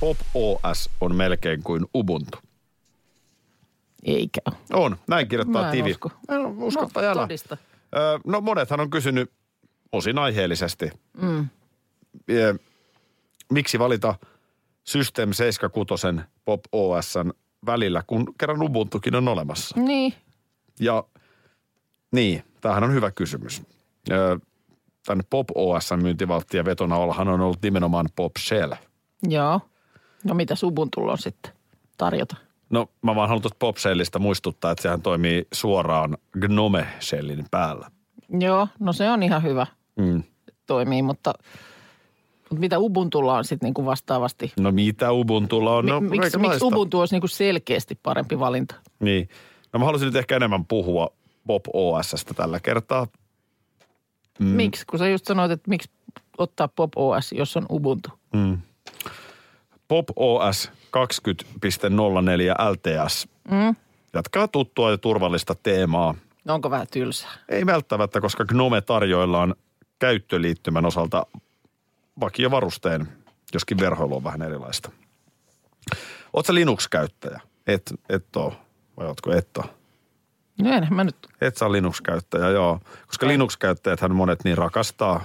Pop 0.00 0.16
OS 0.34 0.90
on 1.00 1.14
melkein 1.16 1.62
kuin 1.62 1.86
Ubuntu. 1.94 2.38
Eikä. 4.04 4.40
On, 4.72 4.96
näin 5.08 5.28
kirjoittaa 5.28 5.62
Mä 5.62 5.68
en 5.68 5.72
Tivi. 5.76 5.90
usko. 5.90 6.10
En 6.28 6.46
usko 6.46 6.90
No, 6.94 7.02
älä. 7.02 7.22
todista. 7.22 7.56
Ö, 7.96 8.18
No 8.26 8.40
monethan 8.40 8.80
on 8.80 8.90
kysynyt 8.90 9.32
osin 9.92 10.18
aiheellisesti. 10.18 10.90
Mm. 11.22 11.48
Miksi 13.52 13.78
valita 13.78 14.14
System 14.84 15.32
76 15.32 16.06
Pop 16.44 16.60
OSn 16.72 17.32
välillä, 17.66 18.02
kun 18.06 18.34
kerran 18.38 18.62
Ubuntukin 18.62 19.14
on 19.14 19.28
olemassa? 19.28 19.80
Niin. 19.80 20.14
Ja 20.80 21.04
niin, 22.12 22.42
tämähän 22.60 22.84
on 22.84 22.92
hyvä 22.92 23.10
kysymys. 23.10 23.62
Ö, 24.10 24.38
Tämän 25.06 25.24
Pop 25.30 25.46
OSn 25.54 26.02
myyntivaltti 26.02 26.56
ja 26.56 26.64
vetona 26.64 26.96
olahan 26.96 27.28
on 27.28 27.40
ollut 27.40 27.62
nimenomaan 27.62 28.08
Pop 28.16 28.32
Shell. 28.38 28.72
Joo. 29.28 29.60
No 30.24 30.34
mitä 30.34 30.54
Ubuntulla 30.62 31.12
on 31.12 31.18
sitten 31.18 31.52
tarjota? 31.98 32.36
No 32.70 32.86
mä 33.02 33.14
vaan 33.14 33.28
haluan 33.28 33.42
tuosta 33.42 33.56
Pop 33.58 33.76
Shellistä 33.76 34.18
muistuttaa, 34.18 34.70
että 34.70 34.82
sehän 34.82 35.02
toimii 35.02 35.46
suoraan 35.52 36.16
Gnome 36.40 36.86
Shellin 37.00 37.44
päällä. 37.50 37.90
Joo, 38.40 38.68
no 38.80 38.92
se 38.92 39.10
on 39.10 39.22
ihan 39.22 39.42
hyvä. 39.42 39.66
Mm. 39.96 40.22
Toimii, 40.66 41.02
mutta, 41.02 41.32
mutta 42.38 42.60
mitä 42.60 42.78
Ubuntulla 42.78 43.34
on 43.34 43.44
sitten 43.44 43.66
niinku 43.66 43.84
vastaavasti? 43.84 44.52
No 44.60 44.72
mitä 44.72 45.12
Ubuntulla 45.12 45.76
on? 45.76 45.86
No, 45.86 46.00
Mi- 46.00 46.08
miksi, 46.08 46.38
miksi. 46.38 46.64
Ubuntu 46.64 47.00
olisi 47.00 47.14
niinku 47.14 47.28
selkeästi 47.28 47.98
parempi 48.02 48.38
valinta? 48.38 48.74
Niin. 49.00 49.28
No 49.72 49.78
mä 49.78 49.84
haluaisin 49.84 50.06
nyt 50.06 50.16
ehkä 50.16 50.36
enemmän 50.36 50.64
puhua 50.64 51.10
Pop 51.46 51.62
OSstä 51.72 52.34
tällä 52.34 52.60
kertaa. 52.60 53.06
Mm. 54.38 54.46
Miksi? 54.46 54.86
Kun 54.86 54.98
sä 54.98 55.08
just 55.08 55.24
sanoit, 55.26 55.50
että 55.52 55.70
miksi 55.70 55.90
ottaa 56.38 56.68
Pop 56.68 56.92
OS, 56.96 57.32
jos 57.32 57.56
on 57.56 57.66
Ubuntu. 57.70 58.10
Pop 59.94 60.06
OS 60.16 60.70
20.04 60.90 62.70
LTS 62.70 63.28
Mm. 63.50 63.76
jatkaa 64.14 64.48
tuttua 64.48 64.90
ja 64.90 64.98
turvallista 64.98 65.54
teemaa. 65.54 66.14
No 66.44 66.54
onko 66.54 66.70
vähän 66.70 66.86
tylsää? 66.90 67.30
Ei 67.48 67.66
välttämättä, 67.66 68.20
koska 68.20 68.44
Gnome 68.44 68.80
tarjoillaan 68.80 69.54
käyttöliittymän 69.98 70.86
osalta 70.86 71.26
vakiovarusteen, 72.20 73.08
joskin 73.52 73.78
verhoilu 73.78 74.16
on 74.16 74.24
vähän 74.24 74.42
erilaista. 74.42 74.90
Oletko 76.32 76.54
Linux-käyttäjä? 76.54 77.40
Et, 77.66 77.94
et 78.08 78.36
oo. 78.36 78.54
Vai 78.96 79.06
ootko 79.06 79.32
et 79.32 79.56
oo? 79.56 79.64
No 80.62 80.70
en 80.72 80.86
mä 80.90 81.04
nyt. 81.04 81.16
Et 81.40 81.62
ole 81.62 81.72
Linux-käyttäjä, 81.72 82.50
joo. 82.50 82.80
Koska 83.06 83.28
Linux-käyttäjäthän 83.28 84.14
monet 84.14 84.44
niin 84.44 84.58
rakastaa 84.58 85.24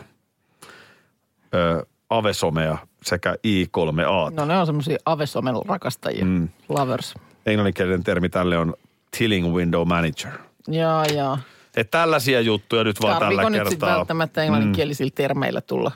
ö, 1.56 1.86
Avesomea 2.10 2.78
sekä 3.04 3.34
i3A. 3.48 4.34
No 4.34 4.46
ne 4.46 4.58
on 4.58 4.66
semmoisia 4.66 4.98
Avesomen 5.06 5.56
rakastajia. 5.68 6.26
Mm. 6.26 6.50
Lovers. 6.70 7.14
Englanninkielinen 7.46 8.04
termi 8.04 8.30
tälle 8.30 8.58
on 8.58 8.74
Tilling 9.18 9.54
Window 9.56 9.88
Manager. 9.88 10.32
Jaa, 10.68 11.06
jaa. 11.06 11.40
Et 11.78 11.92
tällaisia 11.92 12.42
juttuja 12.42 12.84
nyt 12.84 13.02
vaan 13.02 13.20
Tarviiko 13.20 13.36
tällä 13.42 13.50
nyt 13.50 13.58
kertaa. 13.58 13.70
sitten 13.70 13.90
välttämättä 13.90 14.44
englanninkielisillä 14.44 15.12
termeillä 15.16 15.62
tulla 15.62 15.92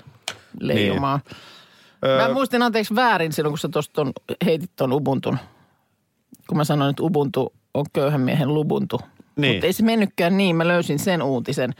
leijumaan? 0.60 1.20
Öö, 2.06 2.28
Mä 2.28 2.34
muistin 2.34 2.62
anteeksi 2.62 2.96
väärin 2.96 3.34
silloin, 3.34 3.52
kun 3.52 3.58
sä 3.60 3.70
tuosta 3.70 4.06
heitit 4.46 4.72
ton 4.76 4.92
Ubuntun. 4.94 5.38
Kun 6.48 6.58
mä 6.58 6.64
sanoin, 6.64 6.90
että 6.90 7.04
Ubuntu 7.04 7.54
on 7.74 7.86
köyhän 7.94 8.22
miehen 8.22 8.54
Lubuntu. 8.54 9.02
Niin. 9.36 9.54
Mutta 9.56 9.66
ei 9.68 9.74
se 9.74 9.84
mennytkään 9.84 10.38
niin. 10.38 10.56
Mä 10.56 10.68
löysin 10.68 11.00
sen 11.00 11.22
uutisen, 11.22 11.74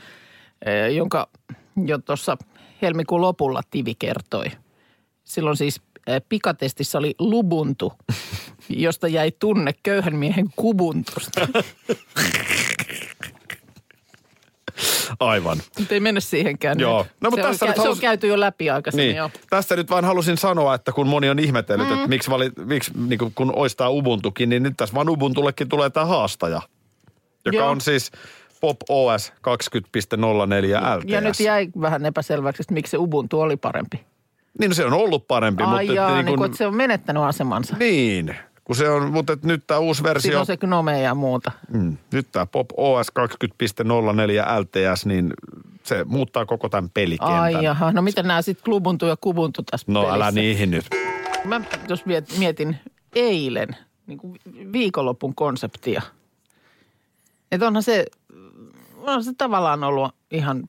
jonka 0.94 1.28
jo 1.86 1.98
tuossa 1.98 2.36
helmikuun 2.84 3.20
lopulla 3.20 3.60
Tivi 3.70 3.94
kertoi. 3.94 4.46
Silloin 5.24 5.56
siis 5.56 5.80
eh, 6.06 6.22
pikatestissä 6.28 6.98
oli 6.98 7.14
Lubuntu, 7.18 7.92
josta 8.68 9.08
jäi 9.08 9.32
tunne 9.38 9.74
köyhän 9.82 10.16
miehen 10.16 10.46
kubuntusta. 10.56 11.48
Aivan. 15.20 15.58
Nyt 15.78 15.92
ei 15.92 16.00
mennä 16.00 16.20
siihenkään. 16.20 16.80
Joo. 16.80 17.02
nyt. 17.02 17.12
No, 17.20 17.30
mutta 17.30 17.46
se, 17.46 17.48
tässä 17.48 17.64
on, 17.64 17.68
nyt 17.68 17.76
kä- 17.76 17.82
se 17.82 17.82
on 17.82 17.86
halus- 17.86 18.00
käyty 18.00 18.26
jo 18.26 18.40
läpi 18.40 18.70
aikaisemmin 18.70 19.06
Niin. 19.06 19.16
jo. 19.16 19.30
Tästä 19.50 19.76
nyt 19.76 19.90
vaan 19.90 20.04
halusin 20.04 20.38
sanoa, 20.38 20.74
että 20.74 20.92
kun 20.92 21.06
moni 21.08 21.30
on 21.30 21.38
ihmetellyt, 21.38 21.88
mm. 21.88 21.94
että 21.94 22.08
miksi, 22.08 22.30
vali, 22.30 22.50
miksi 22.64 22.92
niin 23.06 23.18
kun, 23.18 23.32
kun 23.34 23.52
oistaa 23.56 23.90
Ubuntukin, 23.90 24.48
niin 24.48 24.62
nyt 24.62 24.74
tässä 24.76 24.94
vaan 24.94 25.08
Ubuntullekin 25.08 25.68
tulee 25.68 25.90
tämä 25.90 26.06
haastaja, 26.06 26.60
joka 27.44 27.56
Joo. 27.58 27.70
on 27.70 27.80
siis 27.80 28.10
Pop 28.60 28.76
OS 28.88 29.32
20.04 29.32 30.98
LTS. 30.98 31.04
Ja 31.10 31.20
nyt 31.20 31.40
jäi 31.40 31.68
vähän 31.80 32.06
epäselväksi, 32.06 32.62
että 32.62 32.74
miksi 32.74 32.90
se 32.90 32.98
Ubuntu 32.98 33.40
oli 33.40 33.56
parempi. 33.56 34.00
Niin 34.58 34.68
no 34.68 34.74
se 34.74 34.84
on 34.84 34.92
ollut 34.92 35.28
parempi, 35.28 35.62
Ai 35.62 35.84
mutta... 35.86 35.92
jaa, 36.00 36.14
niin, 36.14 36.26
niin 36.26 36.36
kun, 36.36 36.46
että 36.46 36.58
se 36.58 36.66
on 36.66 36.76
menettänyt 36.76 37.22
asemansa. 37.22 37.76
niin, 37.78 38.36
kun 38.64 38.76
se 38.76 38.88
on, 38.90 39.12
mutta 39.12 39.36
nyt 39.42 39.64
tämä 39.66 39.80
uusi 39.80 39.98
Siinä 39.98 40.08
versio, 40.08 40.40
on 40.40 40.46
se 40.46 40.56
Gnome 40.56 41.00
ja 41.02 41.14
muuta. 41.14 41.52
mm, 41.72 41.96
nyt 42.12 42.26
tämä 42.32 42.46
Pop 42.46 42.66
OS 42.76 43.06
20.04 43.20 44.60
LTS, 44.60 45.06
niin 45.06 45.32
se 45.82 46.04
muuttaa 46.04 46.46
koko 46.46 46.68
tämän 46.68 46.90
pelikentän. 46.90 47.38
Ai 47.40 47.64
jaha, 47.64 47.92
no 47.92 48.02
miten 48.02 48.26
nämä 48.26 48.42
sitten 48.42 48.64
Klubuntu 48.64 49.06
ja 49.06 49.16
Kubuntu 49.20 49.62
tässä 49.62 49.86
No 49.92 50.00
pelissä? 50.00 50.14
älä 50.16 50.30
niihin 50.30 50.70
nyt. 50.70 50.84
Mä 51.44 51.60
jos 51.88 52.04
miet- 52.06 52.38
mietin 52.38 52.76
eilen 53.14 53.68
niin 54.06 54.18
kuin 54.18 54.38
viikonlopun 54.72 55.34
konseptia. 55.34 56.02
Että 57.52 57.66
onhan 57.66 57.82
se, 57.82 58.04
on 59.12 59.24
se 59.24 59.32
tavallaan 59.38 59.84
ollut 59.84 60.14
ihan 60.30 60.68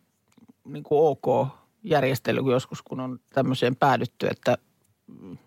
niin 0.65 0.83
kuin 0.83 0.99
ok 1.01 1.47
järjestely 1.83 2.51
joskus, 2.51 2.81
kun 2.81 2.99
on 2.99 3.19
tämmöiseen 3.33 3.75
päädytty, 3.75 4.27
että 4.27 4.57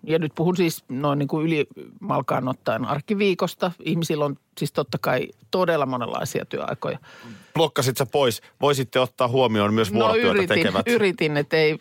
ja 0.02 0.18
nyt 0.18 0.32
puhun 0.34 0.56
siis 0.56 0.84
noin 0.88 1.18
niin 1.18 1.28
kuin 1.28 1.46
ylimalkaan 1.46 2.48
ottaen 2.48 2.84
arkiviikosta. 2.84 3.72
Ihmisillä 3.84 4.24
on 4.24 4.36
siis 4.58 4.72
totta 4.72 4.98
kai 5.00 5.28
todella 5.50 5.86
monenlaisia 5.86 6.44
työaikoja. 6.44 6.98
Blokkasit 7.54 7.96
sä 7.96 8.06
pois. 8.06 8.42
Voisitte 8.60 9.00
ottaa 9.00 9.28
huomioon 9.28 9.74
myös 9.74 9.92
No 9.92 9.98
vuorotyötä 9.98 10.30
yritin, 10.30 10.48
tekevät. 10.48 10.88
yritin, 10.88 11.36
että 11.36 11.56
ei, 11.56 11.78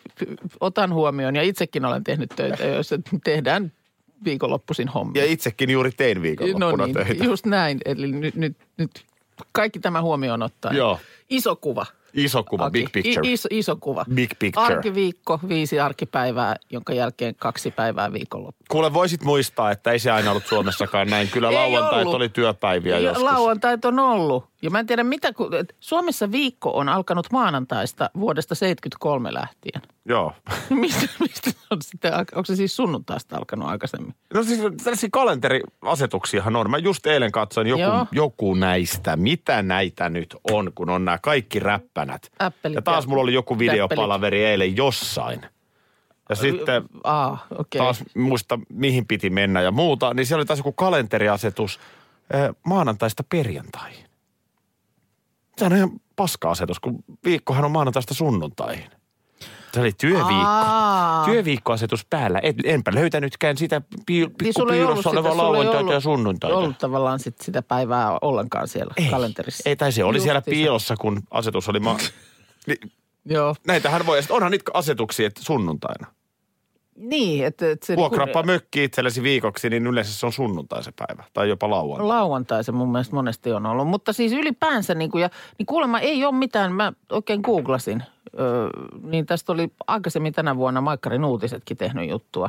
otan 0.60 0.94
huomioon 0.94 1.36
ja 1.36 1.42
itsekin 1.42 1.84
olen 1.84 2.04
tehnyt 2.04 2.30
töitä, 2.36 2.64
joissa 2.64 2.96
tehdään 3.24 3.72
viikonloppuisin 4.24 4.88
hommia. 4.88 5.24
Ja 5.24 5.30
itsekin 5.30 5.70
juuri 5.70 5.90
tein 5.92 6.22
viikonloppuna 6.22 6.76
no 6.76 6.86
niin, 6.86 6.94
töitä. 6.94 7.24
just 7.24 7.46
näin. 7.46 7.78
Eli 7.84 8.12
nyt, 8.12 8.34
nyt, 8.34 8.56
nyt 8.76 9.04
kaikki 9.52 9.78
tämä 9.80 10.02
huomioon 10.02 10.42
ottaen. 10.42 10.76
Joo. 10.76 10.98
Iso 11.30 11.56
kuva. 11.56 11.86
Iso 12.14 12.44
kuva, 12.44 12.64
Aki. 12.64 12.72
big 12.72 12.92
picture. 12.92 13.28
I, 13.28 13.32
iso, 13.32 13.48
iso 13.50 13.76
kuva. 13.76 14.04
Big 14.14 14.30
picture. 14.38 14.66
Arkiviikko, 14.66 15.40
viisi 15.48 15.80
arkipäivää, 15.80 16.56
jonka 16.70 16.92
jälkeen 16.92 17.34
kaksi 17.38 17.70
päivää 17.70 18.12
viikonloppu. 18.12 18.64
Kuule, 18.68 18.92
voisit 18.92 19.22
muistaa, 19.24 19.70
että 19.70 19.92
ei 19.92 19.98
se 19.98 20.10
aina 20.10 20.30
ollut 20.30 20.46
Suomessakaan 20.46 21.08
näin. 21.10 21.28
Kyllä 21.28 21.48
Ei 21.48 21.54
lauantait 21.54 22.02
ollut. 22.02 22.14
oli 22.14 22.28
työpäiviä 22.28 22.94
Ja 22.94 23.00
joskus. 23.00 23.22
Lauantait 23.24 23.84
on 23.84 23.98
ollut. 23.98 24.44
Ja 24.62 24.70
mä 24.70 24.78
en 24.78 24.86
tiedä 24.86 25.04
mitä, 25.04 25.32
kun, 25.32 25.50
Suomessa 25.80 26.32
viikko 26.32 26.70
on 26.70 26.88
alkanut 26.88 27.26
maanantaista 27.32 28.10
vuodesta 28.20 28.54
73 28.54 29.34
lähtien. 29.34 29.82
Joo. 30.08 30.32
mistä, 30.70 31.06
mistä 31.20 31.50
on 31.70 31.82
sitten, 31.82 32.14
onko 32.14 32.44
se 32.44 32.56
siis 32.56 32.76
sunnuntaista 32.76 33.36
alkanut 33.36 33.68
aikaisemmin? 33.68 34.14
No 34.34 34.42
siis 34.42 34.60
tällaisia 34.84 35.08
kalenteriasetuksiahan 35.12 36.56
on. 36.56 36.70
Mä 36.70 36.78
just 36.78 37.06
eilen 37.06 37.32
katsoin 37.32 37.66
joku, 37.66 37.82
Joo. 37.82 38.06
joku 38.12 38.54
näistä. 38.54 39.16
Mitä 39.16 39.62
näitä 39.62 40.08
nyt 40.08 40.36
on, 40.52 40.72
kun 40.74 40.90
on 40.90 41.04
nämä 41.04 41.18
kaikki 41.18 41.58
räppänät. 41.58 42.30
Appelit 42.38 42.74
ja 42.76 42.82
taas 42.82 43.06
mulla 43.06 43.22
oli 43.22 43.34
joku 43.34 43.54
täppelit. 43.54 43.72
videopalaveri 43.72 44.44
eilen 44.44 44.76
jossain. 44.76 45.40
Ja 46.28 46.34
sitten 46.34 46.82
Aa, 47.04 47.46
okei. 47.58 47.78
taas 47.78 48.04
muista 48.16 48.58
mihin 48.68 49.06
piti 49.06 49.30
mennä 49.30 49.62
ja 49.62 49.70
muuta, 49.70 50.14
niin 50.14 50.26
siellä 50.26 50.40
oli 50.40 50.46
taas 50.46 50.58
joku 50.58 50.72
kalenteriasetus 50.72 51.80
eh, 52.30 52.50
maanantaista 52.66 53.24
perjantaihin. 53.28 54.07
Se 55.58 55.64
on 55.64 55.76
ihan 55.76 55.90
paska-asetus, 56.16 56.80
kun 56.80 57.04
viikkohan 57.24 57.64
on 57.64 57.70
maanantaista 57.70 58.14
sunnuntaihin. 58.14 58.84
Se 59.72 59.80
oli 59.80 59.92
työviikko. 59.92 60.34
Aa. 60.46 61.24
Työviikkoasetus 61.24 62.04
päällä. 62.10 62.40
Et, 62.42 62.56
enpä 62.64 62.90
löytänytkään 62.94 63.56
sitä 63.56 63.82
Niin 64.08 64.22
ei 64.22 64.28
pikkupiilossa 64.38 64.96
sitä, 64.96 65.10
olevaa 65.10 65.30
ei 65.30 65.36
lauantaita 65.36 65.78
ollut- 65.78 65.92
ja 65.92 66.00
sunnuntaita. 66.00 66.56
ollut 66.56 66.78
tavallaan 66.78 67.18
sit 67.18 67.40
sitä 67.40 67.62
päivää 67.62 68.18
ollenkaan 68.22 68.68
siellä 68.68 68.94
ei, 68.96 69.08
kalenterissa. 69.08 69.62
Ei, 69.66 69.76
tai 69.76 69.92
se 69.92 70.04
oli 70.04 70.20
siellä 70.20 70.38
Justiinsa. 70.38 70.56
piilossa, 70.58 70.96
kun 70.96 71.22
asetus 71.30 71.68
oli... 71.68 71.80
Ma- 71.80 71.96
niin, 72.66 72.78
Joo. 73.24 73.54
näitähän 73.66 74.06
voi, 74.06 74.20
onhan 74.30 74.50
niitä 74.50 74.70
asetuksia, 74.74 75.26
että 75.26 75.42
sunnuntaina. 75.44 76.06
Niin, 76.98 77.46
että, 77.46 77.70
että 77.70 77.86
se 77.86 77.96
Vuokraappa 77.96 78.42
mökki 78.42 78.84
itsellesi 78.84 79.22
viikoksi, 79.22 79.70
niin 79.70 79.86
yleensä 79.86 80.12
se 80.12 80.26
on 80.26 80.32
sunnuntai 80.32 80.84
se 80.84 80.92
päivä. 80.98 81.24
Tai 81.32 81.48
jopa 81.48 81.70
lauantai. 81.70 82.06
lauantai 82.06 82.64
se 82.64 82.72
mun 82.72 82.92
mielestä 82.92 83.14
monesti 83.14 83.52
on 83.52 83.66
ollut. 83.66 83.88
Mutta 83.88 84.12
siis 84.12 84.32
ylipäänsä, 84.32 84.94
niin, 84.94 85.10
kuin, 85.10 85.22
ja, 85.22 85.30
niin 85.58 85.66
kuulemma 85.66 85.98
ei 85.98 86.24
ole 86.24 86.34
mitään, 86.34 86.72
mä 86.72 86.92
oikein 87.12 87.40
googlasin, 87.40 88.02
öö, 88.40 88.68
niin 89.02 89.26
tästä 89.26 89.52
oli 89.52 89.72
aikaisemmin 89.86 90.32
tänä 90.32 90.56
vuonna 90.56 90.80
Maikkarin 90.80 91.24
uutisetkin 91.24 91.76
tehnyt 91.76 92.08
juttua. 92.10 92.48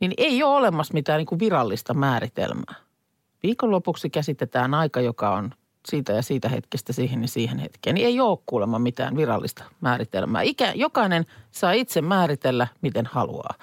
Niin 0.00 0.12
ei 0.16 0.42
ole 0.42 0.56
olemassa 0.56 0.94
mitään 0.94 1.18
niin 1.18 1.26
kuin 1.26 1.38
virallista 1.38 1.94
määritelmää. 1.94 2.74
Viikonlopuksi 3.42 4.10
käsitetään 4.10 4.74
aika, 4.74 5.00
joka 5.00 5.30
on 5.30 5.50
siitä 5.90 6.12
ja 6.12 6.22
siitä 6.22 6.48
hetkestä 6.48 6.92
siihen 6.92 7.22
ja 7.22 7.28
siihen 7.28 7.58
hetkeen. 7.58 7.94
Niin 7.94 8.06
ei 8.06 8.20
ole 8.20 8.38
kuulemma 8.46 8.78
mitään 8.78 9.16
virallista 9.16 9.64
määritelmää. 9.80 10.42
Ikä, 10.42 10.72
jokainen 10.74 11.24
saa 11.50 11.72
itse 11.72 12.02
määritellä, 12.02 12.66
miten 12.82 13.06
haluaa. 13.06 13.54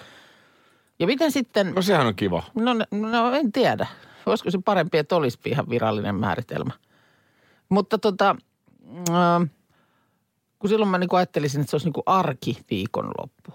Ja 0.99 1.07
miten 1.07 1.31
sitten... 1.31 1.73
No 1.75 1.81
sehän 1.81 2.07
on 2.07 2.15
kiva. 2.15 2.43
No, 2.55 2.73
no 2.91 3.33
en 3.33 3.51
tiedä. 3.51 3.87
Olisiko 4.25 4.51
se 4.51 4.59
parempi, 4.65 4.97
että 4.97 5.15
olisi 5.15 5.39
ihan 5.45 5.69
virallinen 5.69 6.15
määritelmä. 6.15 6.73
Mutta 7.69 7.97
tota, 7.97 8.35
äh, 9.09 9.49
kun 10.59 10.69
silloin 10.69 10.89
mä 10.89 10.97
niinku 10.97 11.15
ajattelisin, 11.15 11.61
että 11.61 11.71
se 11.71 11.75
olisi 11.75 11.87
niinku 11.87 12.03
arkiviikonloppu. 12.05 13.53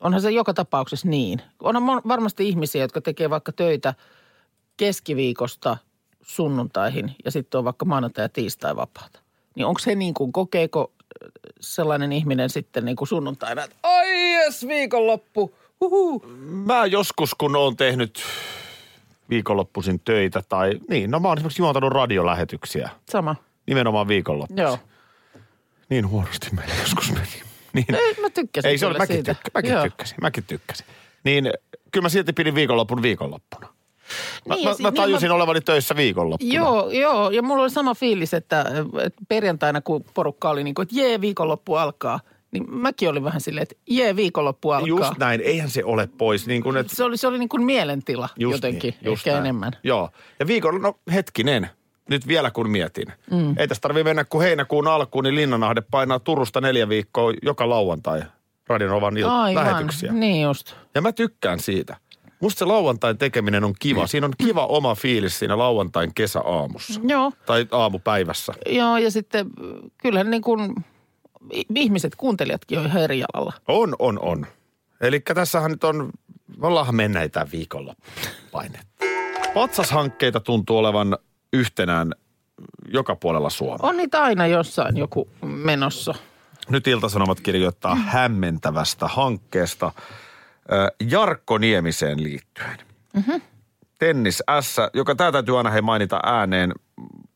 Onhan 0.00 0.20
se 0.20 0.30
joka 0.30 0.54
tapauksessa 0.54 1.08
niin. 1.08 1.42
Onhan 1.62 1.82
mon- 1.82 2.08
varmasti 2.08 2.48
ihmisiä, 2.48 2.82
jotka 2.82 3.00
tekee 3.00 3.30
vaikka 3.30 3.52
töitä 3.52 3.94
keskiviikosta 4.76 5.76
sunnuntaihin 6.22 7.16
ja 7.24 7.30
sitten 7.30 7.58
on 7.58 7.64
vaikka 7.64 7.84
maanantai 7.84 8.24
ja 8.24 8.28
tiistai 8.28 8.76
vapaata. 8.76 9.20
Niin 9.54 9.66
onko 9.66 9.78
se 9.78 9.94
niin 9.94 10.14
kuin, 10.14 10.32
kokeeko 10.32 10.92
äh, 10.98 11.28
sellainen 11.60 12.12
ihminen 12.12 12.50
sitten 12.50 12.84
niin 12.84 12.96
kuin 12.96 13.08
sunnuntaina, 13.08 13.64
että 13.64 13.76
ai 13.82 14.32
jes, 14.32 14.66
viikonloppu, 14.68 15.54
huhu. 15.80 16.22
Mä 16.66 16.86
joskus, 16.86 17.34
kun 17.34 17.56
oon 17.56 17.76
tehnyt 17.76 18.22
viikonloppuisin 19.30 20.00
töitä 20.00 20.42
tai 20.48 20.72
niin, 20.88 21.10
no 21.10 21.20
mä 21.20 21.28
oon 21.28 21.38
esimerkiksi 21.38 21.62
juontanut 21.62 21.92
radiolähetyksiä 21.92 22.90
Sama. 23.10 23.36
nimenomaan 23.66 24.08
viikonloppuisin. 24.08 24.62
Joo. 24.62 24.78
Niin 25.88 26.08
huonosti 26.08 26.48
meillä 26.52 26.74
joskus 26.80 27.12
meni. 27.12 27.42
Niin. 27.72 27.94
Ei, 27.94 28.14
mä 28.20 28.30
tykkäsin 28.30 28.70
Ei 28.70 28.78
se 28.78 28.86
kyllä 28.86 28.98
mäkin, 28.98 29.16
siitä. 29.16 29.34
tykkä, 29.34 29.50
mäkin 29.54 29.70
Joo. 29.70 29.82
tykkäsin, 29.82 30.16
mäkin 30.20 30.44
tykkäsin. 30.44 30.86
Niin 31.24 31.52
kyllä 31.90 32.04
mä 32.04 32.08
silti 32.08 32.32
pidin 32.32 32.54
viikonloppun 32.54 33.02
viikonloppuna. 33.02 33.68
Mä, 34.48 34.54
Niin, 34.54 34.68
mä, 34.68 34.74
mä 34.80 34.90
niin 34.90 34.94
tajusin 34.94 35.28
mä- 35.28 35.34
olevani 35.34 35.60
töissä 35.60 35.96
viikonloppuna. 35.96 36.54
Joo, 36.54 36.90
joo. 36.90 37.30
Ja 37.30 37.42
mulla 37.42 37.62
oli 37.62 37.70
sama 37.70 37.94
fiilis, 37.94 38.34
että, 38.34 38.64
että 39.04 39.22
perjantaina 39.28 39.80
kun 39.80 40.04
porukka 40.14 40.50
oli 40.50 40.64
niin 40.64 40.74
kuin, 40.74 40.82
että 40.82 40.94
jee, 40.98 41.20
viikonloppu 41.20 41.74
alkaa. 41.74 42.20
Niin 42.52 42.74
mäkin 42.74 43.08
olin 43.08 43.24
vähän 43.24 43.40
silleen, 43.40 43.62
että 43.62 43.74
jee, 43.86 44.16
viikonloppu 44.16 44.70
alkaa. 44.70 44.88
Just 44.88 45.18
näin, 45.18 45.40
eihän 45.40 45.70
se 45.70 45.84
ole 45.84 46.08
pois. 46.18 46.46
Niin 46.46 46.62
kuin, 46.62 46.76
että 46.76 46.96
Se 46.96 47.04
oli, 47.04 47.16
se 47.16 47.26
oli 47.26 47.38
niin 47.38 47.48
kuin 47.48 47.62
mielentila 47.64 48.28
Just 48.38 48.52
jotenkin, 48.56 48.90
niin, 49.00 49.04
just 49.04 49.20
ehkä 49.26 49.30
näin. 49.30 49.44
enemmän. 49.44 49.72
Joo. 49.82 50.10
Ja 50.40 50.46
viikolla, 50.46 50.78
no 50.78 50.94
hetkinen, 51.12 51.68
nyt 52.10 52.26
vielä 52.28 52.50
kun 52.50 52.70
mietin. 52.70 53.06
Mm. 53.30 53.54
Ei 53.58 53.68
tässä 53.68 53.80
tarvitse 53.80 54.04
mennä 54.04 54.24
kuin 54.24 54.42
heinäkuun 54.42 54.88
alkuun, 54.88 55.24
niin 55.24 55.34
Linnanahde 55.34 55.82
painaa 55.90 56.18
Turusta 56.18 56.60
neljä 56.60 56.88
viikkoa 56.88 57.32
joka 57.42 57.68
lauantai 57.68 58.22
Radionovan 58.66 59.14
il- 59.16 59.24
Aivan, 59.28 59.64
lähetyksiä. 59.64 60.12
niin 60.12 60.42
just. 60.42 60.74
Ja 60.94 61.00
mä 61.00 61.12
tykkään 61.12 61.60
siitä. 61.60 61.96
Musta 62.40 62.58
se 62.58 62.64
lauantain 62.64 63.18
tekeminen 63.18 63.64
on 63.64 63.74
kiva. 63.78 64.06
Siinä 64.06 64.26
on 64.26 64.32
kiva 64.44 64.66
oma 64.66 64.94
fiilis 64.94 65.38
siinä 65.38 65.58
lauantain 65.58 66.14
kesäaamussa. 66.14 67.00
Joo, 67.08 67.32
Tai 67.46 67.66
aamupäivässä. 67.70 68.52
joo 68.66 68.96
ja 68.96 69.10
sitten 69.10 69.46
kyllähän 69.98 70.30
niin 70.30 70.42
kuin 70.42 70.74
ihmiset, 71.74 72.16
kuuntelijatkin 72.16 72.78
on 72.78 72.86
ihan 72.86 73.02
eri 73.02 73.18
jalalla. 73.18 73.52
On, 73.68 73.96
on, 73.98 74.18
on. 74.18 74.46
Eli 75.00 75.20
tässähän 75.20 75.70
nyt 75.70 75.84
on, 75.84 76.10
me 76.58 76.66
ollaanhan 76.66 76.94
menneitä 76.94 77.46
viikonloppupainetta. 77.52 79.04
Patsashankkeita 79.54 80.40
tuntuu 80.40 80.78
olevan 80.78 81.18
yhtenään 81.52 82.12
joka 82.88 83.16
puolella 83.16 83.50
Suomea. 83.50 83.78
On 83.88 83.96
niitä 83.96 84.22
aina 84.22 84.46
jossain 84.46 84.96
joku 84.96 85.28
menossa. 85.42 86.14
Nyt 86.68 86.86
Iltasanomat 86.86 87.40
kirjoittaa 87.40 87.94
hämmentävästä 87.94 89.08
hankkeesta 89.08 89.92
Jarkko 91.10 91.58
Niemiseen 91.58 92.22
liittyen. 92.22 92.78
Mm-hmm. 93.14 93.40
Tennis 93.98 94.42
S, 94.60 94.76
joka 94.94 95.14
tämä 95.14 95.32
täytyy 95.32 95.58
aina 95.58 95.70
he 95.70 95.80
mainita 95.80 96.20
ääneen, 96.22 96.72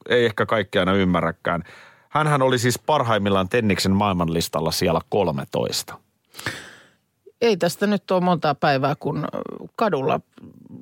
ei 0.09 0.25
ehkä 0.25 0.47
kaikki 0.47 0.79
aina 0.79 0.93
ymmärräkään. 0.93 1.63
Hänhän 2.09 2.43
oli 2.43 2.59
siis 2.59 2.79
parhaimmillaan 2.79 3.49
Tenniksen 3.49 3.93
maailmanlistalla 3.93 4.71
siellä 4.71 5.01
13. 5.09 5.99
Ei 7.41 7.57
tästä 7.57 7.87
nyt 7.87 8.11
ole 8.11 8.21
montaa 8.21 8.55
päivää, 8.55 8.95
kun 9.01 9.29
kadulla 9.77 10.21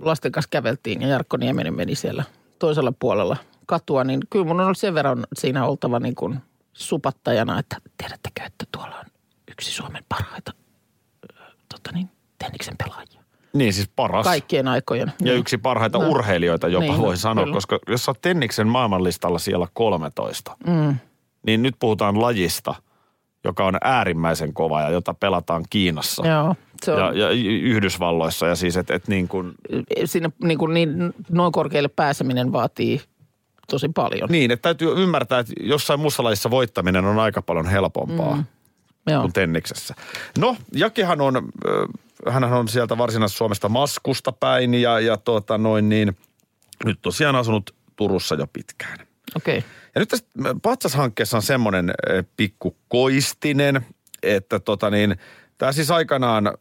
lasten 0.00 0.32
kanssa 0.32 0.48
käveltiin 0.50 1.02
ja 1.02 1.08
Jarkko 1.08 1.36
Nieminen 1.36 1.74
meni 1.74 1.94
siellä 1.94 2.24
toisella 2.58 2.92
puolella 2.98 3.36
katua, 3.66 4.04
niin 4.04 4.20
kyllä 4.30 4.44
mun 4.44 4.60
on 4.60 4.74
sen 4.74 4.94
verran 4.94 5.26
siinä 5.38 5.66
oltava 5.66 6.00
niin 6.00 6.14
kuin 6.14 6.38
supattajana, 6.72 7.58
että 7.58 7.76
tiedättekö, 7.98 8.42
että 8.46 8.64
tuolla 8.72 8.98
on 8.98 9.04
yksi 9.50 9.70
Suomen 9.70 10.04
parhaita 10.08 10.52
tota 11.68 11.92
niin, 11.92 12.10
tenniksen 12.42 12.74
pelaajia. 12.84 13.22
Niin 13.52 13.72
siis 13.72 13.90
paras. 13.96 14.24
Kaikkien 14.26 14.68
aikojen. 14.68 15.08
Ja 15.08 15.24
Niin. 15.24 15.36
yksi 15.38 15.58
parhaita 15.58 15.98
No. 15.98 16.08
urheilijoita 16.08 16.68
jopa 16.68 16.86
Niin, 16.86 16.98
voi 16.98 17.12
no, 17.12 17.16
sanoa, 17.16 17.44
kyllä. 17.44 17.54
koska 17.54 17.78
jos 17.88 18.04
sä 18.04 18.10
oot 18.10 18.20
Tenniksen 18.20 18.68
maailmanlistalla 18.68 19.38
siellä 19.38 19.66
13, 19.72 20.56
Mm. 20.66 20.96
niin 21.46 21.62
nyt 21.62 21.74
puhutaan 21.78 22.20
lajista, 22.20 22.74
joka 23.44 23.64
on 23.64 23.74
äärimmäisen 23.84 24.52
kova 24.54 24.80
ja 24.80 24.90
jota 24.90 25.14
pelataan 25.14 25.64
Kiinassa. 25.70 26.26
Joo, 26.26 26.54
se 26.84 26.92
on, 26.92 26.98
ja, 26.98 27.08
ja 27.26 27.30
Yhdysvalloissa 27.62 28.46
ja 28.46 28.56
siis, 28.56 28.76
että 28.76 28.94
et 28.94 29.08
niin 29.08 29.28
kuin, 29.28 29.52
sinne 30.04 30.30
niin, 30.44 30.58
kuin 30.58 30.74
niin 30.74 31.12
noin 31.30 31.52
korkealle 31.52 31.88
pääseminen 31.88 32.52
vaatii 32.52 33.00
tosi 33.70 33.88
paljon. 33.88 34.28
niin, 34.30 34.50
että 34.50 34.62
täytyy 34.62 35.02
ymmärtää, 35.02 35.38
että 35.38 35.52
jossain 35.60 36.00
muussa 36.00 36.24
lajissa 36.24 36.50
voittaminen 36.50 37.04
on 37.04 37.18
aika 37.18 37.42
paljon 37.42 37.66
helpompaa 37.66 38.36
mm. 38.36 38.44
Joo. 39.10 39.20
kuin 39.20 39.32
tenniksessä. 39.32 39.94
No, 40.38 40.56
Jakihan 40.74 41.20
on, 41.20 41.36
äh, 41.36 41.42
hänhän 42.30 42.52
on 42.52 42.68
sieltä 42.68 42.98
Varsinais-Suomesta 42.98 43.68
Maskusta 43.68 44.32
päin 44.32 44.74
ja, 44.74 45.00
ja 45.00 45.16
tuota 45.16 45.58
noin 45.58 45.88
niin, 45.88 46.16
nyt 46.84 46.98
tosiaan 47.02 47.36
asunut 47.36 47.74
Turussa 47.96 48.34
jo 48.34 48.46
pitkään. 48.46 48.98
Okei. 49.36 49.58
Okay. 49.58 49.70
Ja 49.94 49.98
nyt 49.98 50.08
tässä 50.08 50.26
patsashankkeessa 50.62 51.36
on 51.36 51.42
semmoinen 51.42 51.90
eh, 52.10 52.24
pikku 52.36 52.76
koistinen, 52.88 53.86
että 54.22 54.60
tota 54.60 54.90
niin, 54.90 55.16
tämä 55.58 55.72
siis 55.72 55.90
aikanaan 55.90 56.46
eh, 56.46 56.52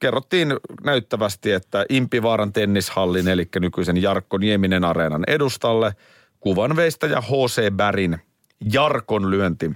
kerrottiin 0.00 0.56
näyttävästi, 0.84 1.52
että 1.52 1.86
Impivaaran 1.88 2.52
tennishallin, 2.52 3.28
eli 3.28 3.48
nykyisen 3.60 4.02
Jarkko 4.02 4.38
Nieminen 4.38 4.84
areenan 4.84 5.24
edustalle, 5.26 5.96
kuvanveistäjä 6.40 7.20
H.C. 7.20 7.70
Bärin 7.70 8.18
Jarkon 8.72 9.30
lyönti 9.30 9.70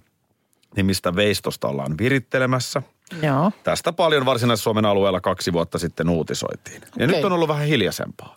nimistä 0.76 1.16
veistosta 1.16 1.68
ollaan 1.68 1.98
virittelemässä. 1.98 2.82
Joo. 3.22 3.52
Tästä 3.64 3.92
paljon 3.92 4.26
Varsinais-Suomen 4.26 4.84
alueella 4.84 5.20
kaksi 5.20 5.52
vuotta 5.52 5.78
sitten 5.78 6.08
uutisoitiin. 6.08 6.82
Ja 6.98 7.06
nyt 7.06 7.24
on 7.24 7.32
ollut 7.32 7.48
vähän 7.48 7.66
hiljaisempaa. 7.66 8.36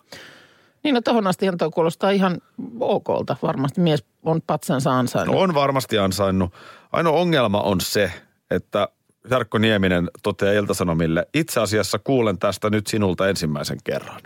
Niin 0.84 0.94
no 0.94 1.00
tohon 1.00 1.26
astihan 1.26 1.58
tuo 1.58 1.70
kuulostaa 1.70 2.10
ihan 2.10 2.38
okolta. 2.80 3.36
Varmasti 3.42 3.80
mies 3.80 4.04
on 4.22 4.42
patsansa 4.46 4.98
ansainnut. 4.98 5.36
No 5.36 5.42
on 5.42 5.54
varmasti 5.54 5.98
ansainnut. 5.98 6.54
Ainoa 6.92 7.18
ongelma 7.18 7.60
on 7.60 7.80
se, 7.80 8.12
että 8.50 8.88
Jarkko 9.30 9.58
Nieminen 9.58 10.10
toteaa 10.22 10.52
Iltasanomille, 10.52 11.26
itse 11.34 11.60
asiassa 11.60 11.98
kuulen 11.98 12.38
tästä 12.38 12.70
nyt 12.70 12.86
sinulta 12.86 13.28
ensimmäisen 13.28 13.78
kerran. 13.84 14.20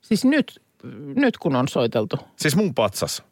Siis 0.00 0.24
nyt, 0.24 0.62
nyt 1.16 1.38
kun 1.38 1.56
on 1.56 1.68
soiteltu. 1.68 2.18
Siis 2.36 2.56
mun 2.56 2.74
patsas. 2.74 3.22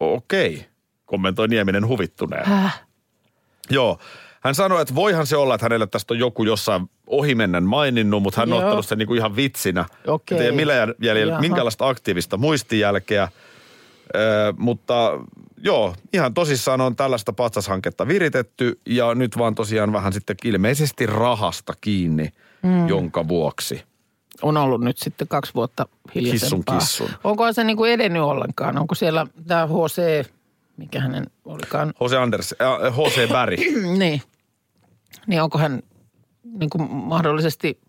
Okei, 0.00 0.66
kommentoi 1.04 1.48
Nieminen 1.48 1.86
huvittuneena. 1.88 2.46
Häh? 2.46 2.82
Joo. 3.70 3.98
Hän 4.44 4.54
sanoi, 4.54 4.82
että 4.82 4.94
voihan 4.94 5.26
se 5.26 5.36
olla, 5.36 5.54
että 5.54 5.64
hänelle 5.64 5.86
tästä 5.86 6.14
on 6.14 6.18
joku 6.18 6.44
jossain 6.44 6.90
ohimennen 7.06 7.64
maininnut, 7.64 8.22
mutta 8.22 8.40
hän 8.40 8.52
on 8.52 8.58
Joo. 8.58 8.66
ottanut 8.66 8.86
sen 8.86 8.98
niin 8.98 9.06
kuin 9.06 9.18
ihan 9.18 9.36
vitsinä. 9.36 9.84
Okei. 10.06 10.38
Ei 10.38 10.52
millä 10.52 10.74
jäljellä, 11.02 11.30
Jaha. 11.32 11.40
minkälaista 11.40 11.88
aktiivista 11.88 12.36
muistijälkeä. 12.36 13.28
Öö, 14.14 14.52
mutta 14.58 15.10
joo, 15.58 15.94
ihan 16.12 16.34
tosissaan 16.34 16.80
on 16.80 16.96
tällaista 16.96 17.32
patsashanketta 17.32 18.08
viritetty 18.08 18.80
ja 18.86 19.14
nyt 19.14 19.38
vaan 19.38 19.54
tosiaan 19.54 19.92
vähän 19.92 20.12
sitten 20.12 20.36
ilmeisesti 20.44 21.06
rahasta 21.06 21.72
kiinni, 21.80 22.28
mm. 22.62 22.88
jonka 22.88 23.28
vuoksi. 23.28 23.82
On 24.42 24.56
ollut 24.56 24.80
nyt 24.80 24.98
sitten 24.98 25.28
kaksi 25.28 25.54
vuotta 25.54 25.86
hiljaisempaa. 26.14 26.78
Kissun, 26.78 27.06
kissun. 27.06 27.20
Onko 27.24 27.52
se 27.52 27.64
niin 27.64 27.76
kuin 27.76 27.92
edennyt 27.92 28.22
ollenkaan? 28.22 28.78
Onko 28.78 28.94
siellä 28.94 29.26
tämä 29.46 29.66
HC, 29.66 30.28
mikä 30.76 31.00
hänen 31.00 31.26
olikaan, 31.44 31.88
H.C. 31.88 32.12
Anders, 32.12 32.54
äh, 32.62 32.96
H.C. 32.96 33.28
Berg. 33.28 33.60
niin, 33.98 34.22
niin 35.26 35.42
onko 35.42 35.58
hän 35.58 35.82
niin 36.42 36.70
kuin 36.70 36.90
mahdollisesti 36.90 37.80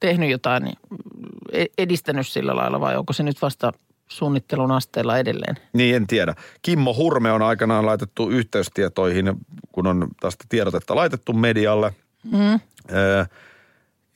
tehnyt 0.00 0.30
jotain, 0.30 0.64
niin 0.64 0.76
e- 1.52 1.64
edistänyt 1.78 2.26
sillä 2.26 2.56
lailla 2.56 2.80
vai 2.80 2.96
onko 2.96 3.12
se 3.12 3.22
nyt 3.22 3.42
vasta 3.42 3.72
suunnittelun 4.08 4.70
asteella 4.70 5.18
edelleen? 5.18 5.56
Niin, 5.72 5.96
en 5.96 6.06
tiedä. 6.06 6.34
Kimmo 6.62 6.94
Hurme 6.94 7.32
on 7.32 7.42
aikanaan 7.42 7.86
laitettu 7.86 8.30
yhteystietoihin, 8.30 9.32
kun 9.72 9.86
on 9.86 10.08
tästä 10.20 10.44
tiedotetta 10.48 10.96
laitettu 10.96 11.32
medialle. 11.32 11.94
Mm. 12.32 12.60
Öö, 12.92 13.24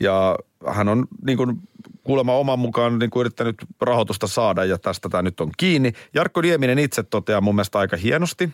ja 0.00 0.37
hän 0.66 0.88
on 0.88 1.07
niin 1.26 1.38
kuin, 1.38 1.61
kuulemma 2.04 2.37
oman 2.37 2.59
mukaan 2.59 2.99
niin 2.99 3.11
kuin 3.11 3.21
yrittänyt 3.21 3.57
rahoitusta 3.80 4.26
saada 4.26 4.64
ja 4.64 4.78
tästä 4.78 5.09
tämä 5.09 5.23
nyt 5.23 5.40
on 5.40 5.50
kiinni. 5.57 5.92
Jarkko 6.14 6.40
Nieminen 6.40 6.78
itse 6.78 7.02
toteaa 7.02 7.40
mun 7.40 7.54
mielestä 7.54 7.78
aika 7.78 7.97
hienosti. 7.97 8.50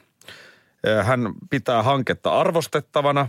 Hän 1.03 1.33
pitää 1.51 1.83
hanketta 1.83 2.41
arvostettavana, 2.41 3.29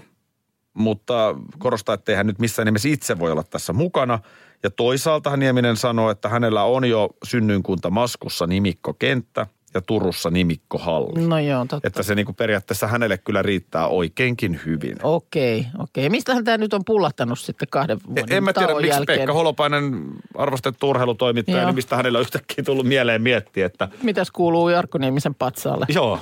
mutta 0.76 1.36
korostaa, 1.58 1.96
että 1.96 2.16
hän 2.16 2.28
nyt 2.28 2.40
missään 2.40 2.66
nimessä 2.66 2.90
itse 2.90 3.20
voi 3.20 3.32
olla 3.32 3.44
tässä 3.44 3.74
mukana. 3.74 4.20
Ja 4.64 4.70
toisaalta 4.70 5.38
Nieminen 5.38 5.78
sanoo, 5.78 6.10
että 6.10 6.30
hänellä 6.30 6.64
on 6.64 6.86
jo 6.90 7.10
synnyinkunta 7.24 7.90
Maskussa 7.90 8.48
nimikkokenttä 8.48 9.48
ja 9.74 9.82
Turussa 9.82 10.30
nimikkohalli. 10.30 11.28
No 11.28 11.40
joo, 11.40 11.66
totta. 11.66 11.88
Että 11.88 12.04
se 12.04 12.16
niin 12.16 12.26
kuin 12.26 12.36
periaatteessa 12.36 12.88
hänelle 12.88 13.18
kyllä 13.18 13.42
riittää 13.42 13.88
oikeinkin 13.88 14.60
hyvin. 14.66 14.96
Okei, 15.04 15.68
okei. 15.80 16.10
Mistähän 16.10 16.44
tämä 16.44 16.58
nyt 16.58 16.74
on 16.74 16.86
pullahtanut 16.86 17.40
sitten 17.40 17.68
kahden 17.72 18.00
vuoden 18.08 18.26
En 18.30 18.44
mä 18.44 18.54
tiedä, 18.54 18.74
miksi 18.74 18.90
jälkeen? 18.90 19.20
Pekka 19.20 19.34
Holopainen, 19.34 20.06
arvostettu 20.36 20.90
urheilutoimittaja, 20.90 21.58
Joo. 21.58 21.66
niin 21.66 21.76
mistä 21.76 21.96
hänellä 21.96 22.18
on 22.18 22.22
yhtäkkiä 22.22 22.64
tullut 22.64 22.86
mieleen 22.86 23.22
miettiä, 23.22 23.66
että 23.66 23.88
Mitäs 24.04 24.32
kuuluu 24.32 24.70
Jarkko 24.70 24.98
Niemisen 24.98 25.36
patsaalle? 25.36 25.86
joo. 25.90 26.20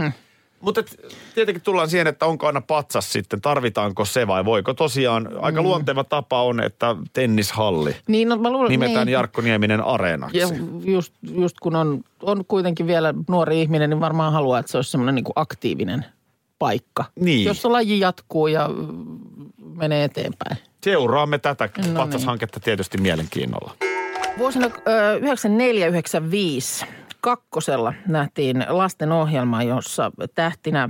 Hmm. 0.00 0.12
Mutta 0.64 0.82
tietenkin 1.34 1.62
tullaan 1.62 1.90
siihen, 1.90 2.06
että 2.06 2.26
onko 2.26 2.46
aina 2.46 2.60
patsas 2.60 3.12
sitten, 3.12 3.40
tarvitaanko 3.40 4.04
se 4.04 4.26
vai 4.26 4.44
voiko 4.44 4.74
tosiaan, 4.74 5.28
aika 5.40 5.60
Mm. 5.62 5.66
luonteva 5.68 6.04
tapa 6.04 6.42
on, 6.42 6.60
että 6.60 6.96
tennishalli 7.12 7.96
Niin, 8.08 8.28
no, 8.28 8.36
mä 8.36 8.50
luulen, 8.50 8.70
nimetään 8.70 9.06
niin. 9.06 9.12
Jarkko 9.12 9.42
Nieminen 9.42 9.80
areenaksi. 9.80 10.38
Ja 10.38 10.48
just, 10.84 11.14
just 11.34 11.56
kun 11.60 11.76
on, 11.76 12.00
on 12.22 12.44
kuitenkin 12.48 12.86
vielä 12.86 13.14
nuori 13.28 13.62
ihminen, 13.62 13.90
niin 13.90 14.00
varmaan 14.00 14.32
haluaa, 14.32 14.58
että 14.58 14.72
se 14.72 14.78
olisi 14.78 14.90
semmoinen 14.90 15.14
niin 15.14 15.24
aktiivinen 15.36 16.04
paikka. 16.58 17.04
Niin. 17.20 17.44
Jossa 17.44 17.72
laji 17.72 18.00
jatkuu 18.00 18.46
ja 18.46 18.70
menee 19.76 20.04
eteenpäin. 20.04 20.56
Seuraamme 20.84 21.38
tätä 21.38 21.68
No 21.76 21.82
niin. 21.84 21.96
patsashanketta 21.96 22.60
tietysti 22.60 22.98
mielenkiinnolla. 22.98 23.70
Vuosina 24.38 24.66
ö, 24.66 25.18
94-95 25.20 26.86
kakkosella 27.24 27.94
nähtiin 28.06 28.64
lasten 28.68 29.12
ohjelma, 29.12 29.62
jossa 29.62 30.12
tähtinä 30.34 30.88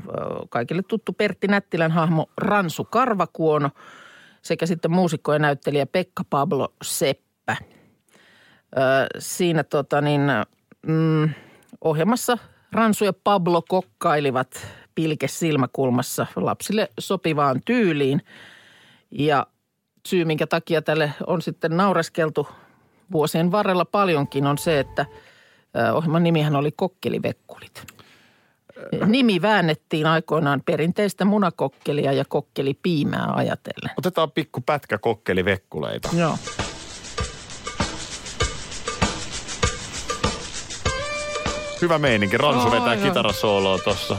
kaikille 0.51 0.83
tuttu 0.83 1.13
Pertti 1.13 1.47
Nättilän 1.47 1.91
hahmo 1.91 2.27
Ransu 2.37 2.85
Karvakuono 2.85 3.71
sekä 4.43 4.67
sitten 4.67 4.91
muusikko 4.91 5.33
ja 5.33 5.39
näyttelijä 5.39 5.87
Pekka 5.87 6.25
Pablo 6.31 6.75
Seppä. 6.83 7.57
Siinä 9.19 9.65
tota 9.65 10.01
niin, 10.01 10.21
mm, 10.87 11.31
ohjelmassa 11.81 12.39
Ransu 12.73 13.05
ja 13.05 13.13
Pablo 13.13 13.63
kokkailivat 13.63 14.67
pilke 14.95 15.29
silmäkulmassa 15.29 16.27
lapsille 16.37 16.89
sopivaan 17.01 17.61
tyyliin. 17.65 18.23
Ja 19.11 19.47
syy, 20.07 20.25
minkä 20.25 20.47
takia 20.47 20.83
tälle 20.83 21.13
on 21.27 21.43
sitten 21.43 21.77
naureskeltu 21.77 22.49
vuosien 23.13 23.53
varrella 23.53 23.85
paljonkin, 23.85 24.47
on 24.47 24.59
se, 24.59 24.81
että 24.81 25.07
ohjelman 25.95 26.23
nimihän 26.23 26.57
oli 26.57 26.73
Kokkelivekkulit. 26.77 27.87
Nimi 29.07 29.43
väännettiin 29.43 30.07
aikoinaan 30.07 30.63
perinteistä 30.67 31.25
munakokkelia 31.25 32.13
ja 32.13 32.25
kokkelipiimää 32.29 33.33
ajatellen. 33.35 33.95
Otetaan 33.99 34.31
pikku 34.31 34.61
pätkä 34.61 34.99
kokkelivekkuleita. 34.99 36.09
Joo. 36.17 36.39
Hyvä 41.83 41.99
meininki. 41.99 42.37
Ransu 42.37 42.71
vetää 42.71 42.95
joo. 42.95 43.05
kitarasooloa 43.05 43.79
tossa. 43.79 44.17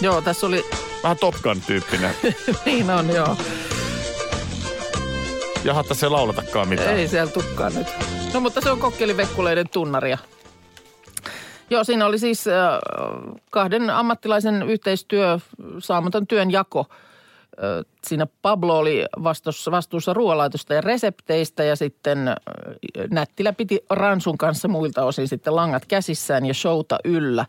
Joo, 0.00 0.22
tässä 0.22 0.46
oli, 0.46 0.64
Vähän 1.02 1.16
Top 1.18 1.34
Gun-tyyppinen. 1.34 2.14
niin 2.66 2.90
on 2.90 3.10
joo. 3.14 3.36
Jahatta 5.64 5.94
se 5.94 6.08
laulatakaan 6.08 6.68
mitään. 6.68 6.96
Ei 6.96 7.08
siellä 7.08 7.32
tukkaa 7.32 7.70
nyt. 7.70 7.86
No 8.34 8.40
mutta 8.40 8.60
se 8.60 8.70
on 8.70 8.78
kokkelivekkuleiden 8.78 9.68
tunnaria. 9.68 10.18
Joo, 11.70 11.84
siinä 11.84 12.06
oli 12.06 12.18
siis 12.18 12.48
äh, 12.48 12.54
kahden 13.50 13.90
ammattilaisen 13.90 14.62
yhteistyö, 14.62 15.38
saamaton 15.78 16.26
työn 16.26 16.50
jako. 16.50 16.80
Äh, 16.80 17.84
siinä 18.06 18.26
Pablo 18.42 18.78
oli 18.78 19.04
vastuussa, 19.22 19.70
vastuussa 19.70 20.14
ruoanlaitosta 20.14 20.74
ja 20.74 20.80
resepteistä 20.80 21.64
ja 21.64 21.76
sitten 21.76 22.28
äh, 22.28 22.34
Nättilä 23.10 23.52
piti 23.52 23.80
Ransun 23.90 24.38
kanssa 24.38 24.68
muilta 24.68 25.04
osin 25.04 25.28
sitten 25.28 25.56
langat 25.56 25.86
käsissään 25.86 26.46
ja 26.46 26.54
showta 26.54 26.98
yllä. 27.04 27.46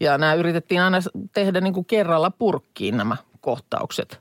Ja 0.00 0.18
nämä 0.18 0.34
yritettiin 0.34 0.80
aina 0.80 0.98
tehdä 1.32 1.60
niin 1.60 1.74
kuin 1.74 1.86
kerralla 1.86 2.30
purkkiin 2.30 2.96
nämä 2.96 3.16
kohtaukset. 3.40 4.18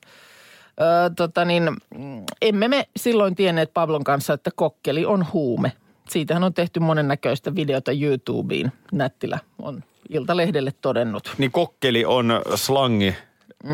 Öö, 0.82 1.10
tota 1.16 1.46
niin, 1.46 1.64
mm, 1.98 2.24
emme 2.42 2.68
me 2.68 2.88
silloin 2.98 3.36
tienneet 3.36 3.74
Pablon 3.74 4.04
kanssa, 4.04 4.34
että 4.34 4.50
kokkeli 4.56 5.06
on 5.06 5.26
huume. 5.34 5.72
Siitähän 6.10 6.44
on 6.44 6.54
tehty 6.54 6.80
monennäköistä 6.80 7.56
videota 7.56 7.92
YouTubeen. 7.92 8.72
Nättilä 8.92 9.40
on 9.60 9.84
Iltalehdelle 10.10 10.72
todennut. 10.82 11.34
Niin 11.38 11.52
kokkeli 11.52 12.06
on 12.06 12.42
slangi 12.56 13.16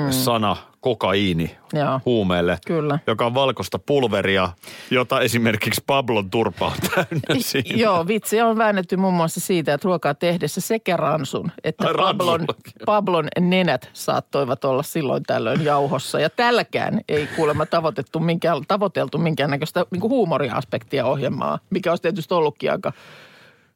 sana 0.10 0.58
kokaiini 0.82 1.56
Joo. 1.74 2.02
huumeelle, 2.06 2.58
Kyllä. 2.68 3.00
joka 3.08 3.26
on 3.26 3.34
valkoista 3.34 3.80
pulveria, 3.80 4.50
jota 4.92 5.22
esimerkiksi 5.22 5.84
Pablon 5.88 6.30
turpa 6.30 6.66
on 6.66 6.74
täynnä 6.96 7.42
siinä. 7.42 7.78
Joo, 7.78 8.08
vitsi 8.08 8.42
on 8.42 8.58
väännetty 8.58 8.98
muun 8.98 9.14
muassa 9.14 9.40
siitä, 9.40 9.74
että 9.74 9.86
ruokaa 9.86 10.14
tehdessä 10.14 10.62
sekä 10.62 10.98
ransun 10.98 11.52
että 11.64 11.88
Ai, 11.88 11.94
Pablon. 11.94 12.46
Pablon 12.86 13.28
nenät 13.40 13.90
saattoivat 13.94 14.66
olla 14.66 14.84
silloin 14.84 15.24
tällöin 15.24 15.66
jauhossa. 15.66 16.20
Ja 16.20 16.30
tälläkään 16.30 17.02
ei 17.10 17.28
kuulemma 17.36 17.66
tavoitettu 17.66 18.20
minkään, 18.20 18.62
tavoiteltu 18.68 19.18
minkäännäköistä 19.18 19.86
niin 19.92 20.02
huumoriaspektia 20.02 21.06
ohjelmaa, 21.06 21.60
mikä 21.70 21.92
olisi 21.92 22.02
tietysti 22.02 22.34
ollutkin 22.34 22.72
aika 22.72 22.94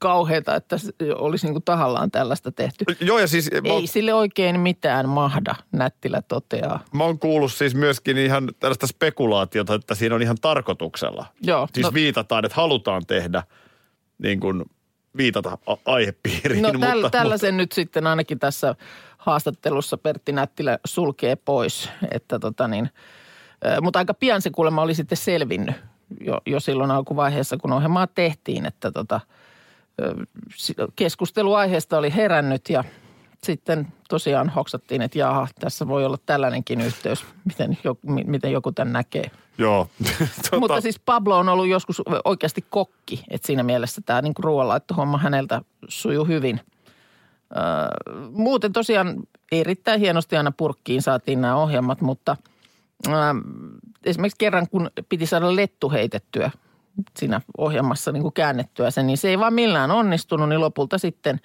kauheata, 0.03 0.55
että 0.55 0.75
olisi 1.15 1.45
niin 1.45 1.53
kuin 1.53 1.63
tahallaan 1.63 2.11
tällaista 2.11 2.51
tehty. 2.51 2.85
Joo, 2.99 3.19
ja 3.19 3.27
siis 3.27 3.49
Ei 3.63 3.87
sille 3.87 4.13
oikein 4.13 4.59
mitään 4.59 5.09
mahda, 5.09 5.55
Nättilä 5.71 6.21
toteaa. 6.21 6.79
mä 6.93 7.03
oon 7.03 7.19
kuullut 7.19 7.53
siis 7.53 7.75
myöskin 7.75 8.17
ihan 8.17 8.49
tällaista 8.59 8.87
spekulaatiota, 8.87 9.73
että 9.73 9.95
siinä 9.95 10.15
on 10.15 10.21
ihan 10.21 10.37
tarkoituksella. 10.41 11.25
Joo, 11.41 11.67
Siis 11.73 11.87
no- 11.87 11.93
viitataan, 11.93 12.45
että 12.45 12.55
halutaan 12.55 13.05
tehdä 13.05 13.43
niin 14.17 14.39
kuin 14.39 14.63
viitata 15.17 15.57
a- 15.67 15.77
aihepiiriin. 15.85 16.61
No 16.61 16.71
mutta, 16.73 16.87
täl, 16.87 17.09
tällaisen 17.09 17.57
nyt 17.57 17.71
sitten 17.71 18.07
ainakin 18.07 18.39
tässä 18.39 18.75
haastattelussa 19.17 19.97
Pertti 19.97 20.31
Nättilä 20.31 20.79
sulkee 20.85 21.35
pois, 21.35 21.89
että 22.11 22.39
tota 22.39 22.67
niin, 22.67 22.89
mutta 23.81 23.99
aika 23.99 24.13
pian 24.13 24.41
se 24.41 24.49
kuulemma 24.49 24.81
oli 24.81 24.93
sitten 24.95 25.17
selvinnyt 25.17 25.75
jo, 26.21 26.41
jo 26.45 26.59
silloin 26.59 26.91
alkuvaiheessa, 26.91 27.57
kun 27.57 27.73
ohjelmaa 27.73 28.07
tehtiin, 28.07 28.65
että 28.65 28.91
tota, 28.91 29.19
keskustelu 30.95 31.53
aiheesta 31.53 31.97
oli 31.97 32.15
herännyt 32.15 32.69
ja 32.69 32.83
sitten 33.43 33.87
tosiaan 34.09 34.49
hoksattiin, 34.49 35.01
että 35.01 35.19
jaha, 35.19 35.47
tässä 35.59 35.87
voi 35.87 36.05
olla 36.05 36.17
tällainenkin 36.25 36.81
yhteys, 36.81 37.25
miten 37.45 37.77
joku, 37.83 38.01
mi- 38.07 38.23
miten 38.23 38.51
joku 38.51 38.71
tämän 38.71 38.93
näkee. 38.93 39.31
Joo. 39.57 39.87
tota, 40.43 40.57
Mutta 40.59 40.81
siis 40.81 40.99
Pablo 40.99 41.37
on 41.37 41.49
ollut 41.49 41.67
joskus 41.67 42.01
oikeasti 42.25 42.65
kokki, 42.69 43.23
että 43.29 43.47
siinä 43.47 43.63
mielessä 43.63 44.01
tämä 44.05 44.21
niinku 44.21 44.41
ruoanlaittohomma 44.41 45.17
häneltä 45.17 45.61
sujuu 45.87 46.25
hyvin. 46.25 46.59
Öö, 47.57 47.63
muuten 48.31 48.73
tosiaan 48.73 49.23
erittäin 49.51 49.99
hienosti 49.99 50.37
aina 50.37 50.51
purkkiin 50.57 51.01
saatiin 51.01 51.41
nämä 51.41 51.55
ohjelmat, 51.55 52.01
mutta 52.01 52.37
öö, 53.07 53.13
esimerkiksi 54.05 54.37
kerran 54.37 54.69
kun 54.69 54.91
piti 55.09 55.25
saada 55.25 55.55
lettu 55.55 55.89
heitettyä 55.89 56.51
siinä 57.19 57.41
ohjelmassa 57.57 58.11
niin 58.11 58.23
kuin 58.23 58.33
käännettyä 58.33 58.91
sen, 58.91 59.07
niin 59.07 59.17
se 59.17 59.29
ei 59.29 59.39
vaan 59.39 59.53
millään 59.53 59.91
onnistunut, 59.91 60.49
niin 60.49 60.61
lopulta 60.61 60.97
sitten 60.97 61.39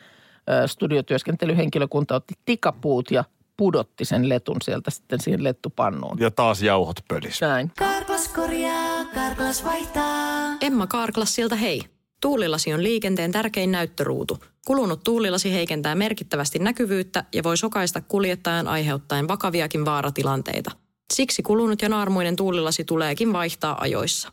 studiotyöskentelyhenkilökunta 0.66 2.14
otti 2.14 2.34
tikapuut 2.44 3.10
ja 3.10 3.24
pudotti 3.56 4.04
sen 4.04 4.28
letun 4.28 4.56
sieltä 4.64 4.90
sitten 4.90 5.20
siihen 5.20 5.44
lettupannuun. 5.44 6.18
ja 6.20 6.30
taas 6.30 6.62
jauhot 6.62 7.00
pölis. 7.08 7.40
Näin. 7.40 7.72
Karklas 7.78 8.28
korjaa, 8.28 9.04
Karklas 9.14 9.64
vaihtaa. 9.64 10.56
Emma 10.60 10.86
Karklassilta 10.86 11.56
hei. 11.56 11.82
Tuulilasi 12.20 12.74
on 12.74 12.82
liikenteen 12.82 13.32
tärkein 13.32 13.72
näyttöruutu. 13.72 14.38
Kulunut 14.66 15.00
tuulilasi 15.04 15.52
heikentää 15.52 15.94
merkittävästi 15.94 16.58
näkyvyyttä 16.58 17.24
ja 17.34 17.42
voi 17.42 17.56
sokaista 17.56 18.00
kuljettajan 18.00 18.68
aiheuttaen 18.68 19.28
vakaviakin 19.28 19.84
vaaratilanteita. 19.84 20.70
Siksi 21.14 21.42
kulunut 21.42 21.82
ja 21.82 21.88
naarmuinen 21.88 22.36
tuulilasi 22.36 22.84
tuleekin 22.84 23.32
vaihtaa 23.32 23.80
ajoissa. 23.80 24.32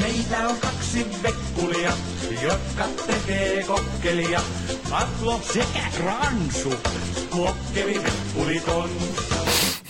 Meitä 0.00 0.48
on 0.48 0.56
kaksi 0.60 1.06
vekkulia, 1.22 1.92
jotka 2.42 2.84
tekee 3.06 3.62
kokkelia. 3.62 4.40
Atlo 4.92 5.40
sekä 5.52 5.88
Kransu, 5.96 6.74
kokkeli 7.30 8.00
vekkulit 8.04 8.68
on. 8.68 8.88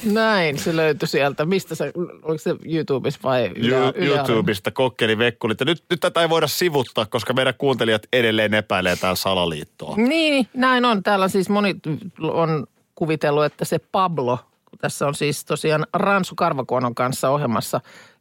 Näin 0.05 0.59
se 0.59 0.77
löytyi 0.77 1.09
sieltä. 1.09 1.45
Mistä 1.45 1.75
se, 1.75 1.93
oliko 2.23 2.39
se 2.39 2.55
YouTubessa 2.65 3.21
vai 3.23 3.53
Yle 3.57 3.93
YouTubesta 3.97 4.71
kokkeli 4.71 5.19
vekkulit. 5.19 5.61
Ja 5.61 5.67
nyt, 5.67 5.85
nyt 5.91 6.01
tätä 6.01 6.23
ei 6.23 6.29
voida 6.29 6.47
sivuttaa, 6.47 7.07
koska 7.07 7.33
meidän 7.33 7.55
kuuntelijat 7.59 8.03
edelleen 8.13 8.55
epäilee 8.55 8.97
täällä 8.97 9.17
salaliittoa. 9.17 9.97
Niin, 9.97 10.49
näin 10.55 10.85
on. 10.85 11.03
Täällä 11.03 11.29
siis 11.29 11.49
moni 11.49 11.75
on 12.21 12.67
kuvitellut, 12.95 13.45
että 13.45 13.65
se 13.65 13.79
Pablo, 13.79 14.39
tässä 14.81 15.07
on 15.07 15.15
siis 15.15 15.45
tosiaan 15.45 15.87
Ransu 15.93 16.35
Karvakuonon 16.35 16.95
kanssa 16.95 17.31
ohjelmassa 17.31 17.81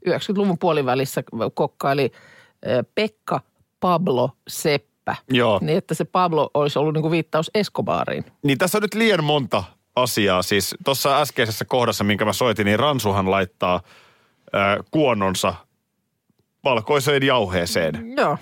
90-luvun 0.10 0.58
puolivälissä 0.58 1.24
kokkaili 1.54 2.12
Pekka 2.96 3.40
Pablo 3.80 4.30
Seppä. 4.48 5.16
Joo. 5.30 5.60
Niin, 5.62 5.78
että 5.78 5.94
se 5.94 6.06
Pablo 6.06 6.52
olisi 6.54 6.80
ollut 6.80 6.94
niin 6.94 7.02
kuin 7.02 7.12
viittaus 7.12 7.52
Escobariin. 7.54 8.26
Niin 8.44 8.58
tässä 8.58 8.78
on 8.78 8.82
nyt 8.82 8.94
liian 8.94 9.24
monta 9.24 9.64
asiaa. 9.96 10.42
Siis 10.42 10.76
tuossa 10.86 11.22
äskeisessä 11.22 11.66
kohdassa, 11.66 12.04
minkä 12.04 12.26
mä 12.26 12.34
soitin, 12.34 12.66
niin 12.66 12.80
Ransuhan 12.80 13.32
laittaa 13.32 13.76
äh, 13.76 14.78
kuononsa 14.92 15.54
valkoiseen 16.64 17.24
jauheeseen. 17.24 18.14
Joo, 18.18 18.38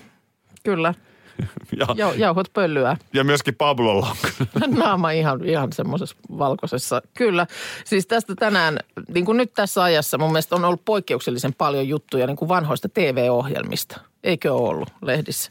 kyllä. 0.62 0.94
Ja, 1.78 1.86
Ja, 1.96 2.12
jauhot 2.16 2.52
pölyä. 2.52 2.96
ja 3.12 3.24
myöskin 3.24 3.54
Pablolla 3.54 4.16
on 4.62 4.70
Naama 4.78 5.10
ihan, 5.10 5.44
ihan 5.44 5.72
semmoisessa 5.72 6.16
valkoisessa. 6.38 7.02
Kyllä. 7.14 7.46
Siis 7.84 8.06
tästä 8.06 8.34
tänään, 8.34 8.78
niin 9.14 9.24
kuin 9.24 9.36
nyt 9.36 9.52
tässä 9.54 9.82
ajassa 9.82 10.18
mun 10.18 10.32
mielestä 10.32 10.56
on 10.56 10.64
ollut 10.64 10.84
poikkeuksellisen 10.84 11.54
paljon 11.54 11.88
juttuja 11.88 12.26
niin 12.26 12.36
kuin 12.36 12.48
vanhoista 12.48 12.88
TV-ohjelmista. 12.88 14.00
Eikö 14.24 14.54
ole 14.54 14.68
ollut 14.68 14.90
lehdissä? 15.02 15.50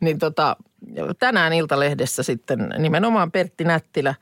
Niin 0.00 0.18
tota, 0.18 0.56
tänään 1.18 1.52
Iltalehdessä 1.52 2.22
sitten 2.22 2.74
nimenomaan 2.78 3.30
Pertti 3.32 3.64
Nättilä 3.64 4.14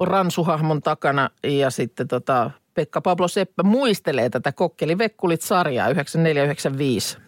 Ransuhahmon 0.00 0.82
takana 0.82 1.30
ja 1.42 1.70
sitten 1.70 2.08
tota 2.08 2.50
Pekka 2.74 3.00
Pablo 3.00 3.28
Seppä 3.28 3.62
muistelee 3.62 4.30
tätä 4.30 4.52
Kokkeli 4.52 4.98
Vekkulit-sarjaa 4.98 5.88
9495 5.88 7.18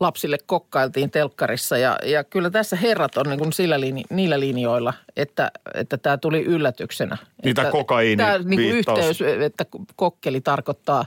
lapsille 0.00 0.38
kokkailtiin 0.46 1.10
telkkarissa 1.10 1.78
ja, 1.78 1.98
ja 2.04 2.24
kyllä 2.24 2.50
tässä 2.50 2.76
herrat 2.76 3.16
on 3.16 3.26
niin 3.26 3.38
kuin 3.38 3.52
sillä 3.52 3.76
linj- 3.76 4.06
niillä 4.10 4.40
linjoilla, 4.40 4.92
että, 5.16 5.50
että 5.74 5.96
tämä 5.98 6.18
tuli 6.18 6.44
yllätyksenä. 6.44 7.16
Tämä 7.16 7.50
että, 7.50 7.70
kokaiini 7.70 8.16
Tämä 8.16 8.38
niin 8.38 8.60
kuin 8.60 8.70
yhteys, 8.70 9.22
että 9.22 9.66
kokkeli 9.96 10.40
tarkoittaa, 10.40 11.04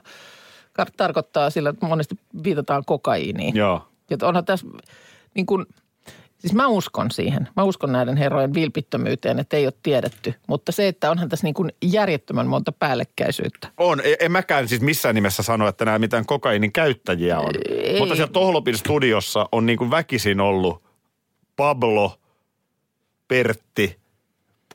tarkoittaa 0.98 1.50
sillä, 1.50 1.70
että 1.70 1.86
monesti 1.86 2.16
viitataan 2.44 2.84
kokaiiniin. 2.86 3.56
Joo. 3.56 3.88
Ja 4.10 4.18
onhan 4.22 4.46
tässä 4.46 4.68
niin 5.34 5.46
kuin, 5.46 5.66
siis 6.40 6.54
mä 6.54 6.68
uskon 6.68 7.12
siihen. 7.12 7.48
Mä 7.56 7.64
uskon 7.64 7.92
näiden 7.92 8.18
herrojen 8.18 8.54
vilpittömyyteen, 8.54 9.40
että 9.40 9.58
ei 9.58 9.66
ole 9.66 9.74
tiedetty. 9.84 10.34
Mutta 10.48 10.72
se, 10.72 10.88
että 10.88 11.12
onhan 11.12 11.30
tässä 11.30 11.48
niin 11.48 11.54
kuin 11.54 11.72
järjettömän 11.82 12.48
monta 12.48 12.72
päällekkäisyyttä. 12.72 13.68
On. 13.78 14.02
En, 14.04 14.16
en 14.20 14.32
mäkään 14.32 14.68
siis 14.68 14.82
missään 14.82 15.16
nimessä 15.16 15.44
sano, 15.44 15.68
että 15.68 15.86
nämä 15.86 16.00
mitään 16.00 16.26
kokainin 16.26 16.74
käyttäjiä 16.74 17.40
on. 17.40 17.54
Ei. 17.70 18.00
Mutta 18.00 18.16
siellä 18.16 18.32
Tohlopin 18.32 18.78
studiossa 18.78 19.50
on 19.52 19.66
niin 19.66 19.78
kuin 19.78 19.92
väkisin 19.92 20.40
ollut 20.40 20.84
Pablo, 21.56 22.20
Pertti, 23.28 24.00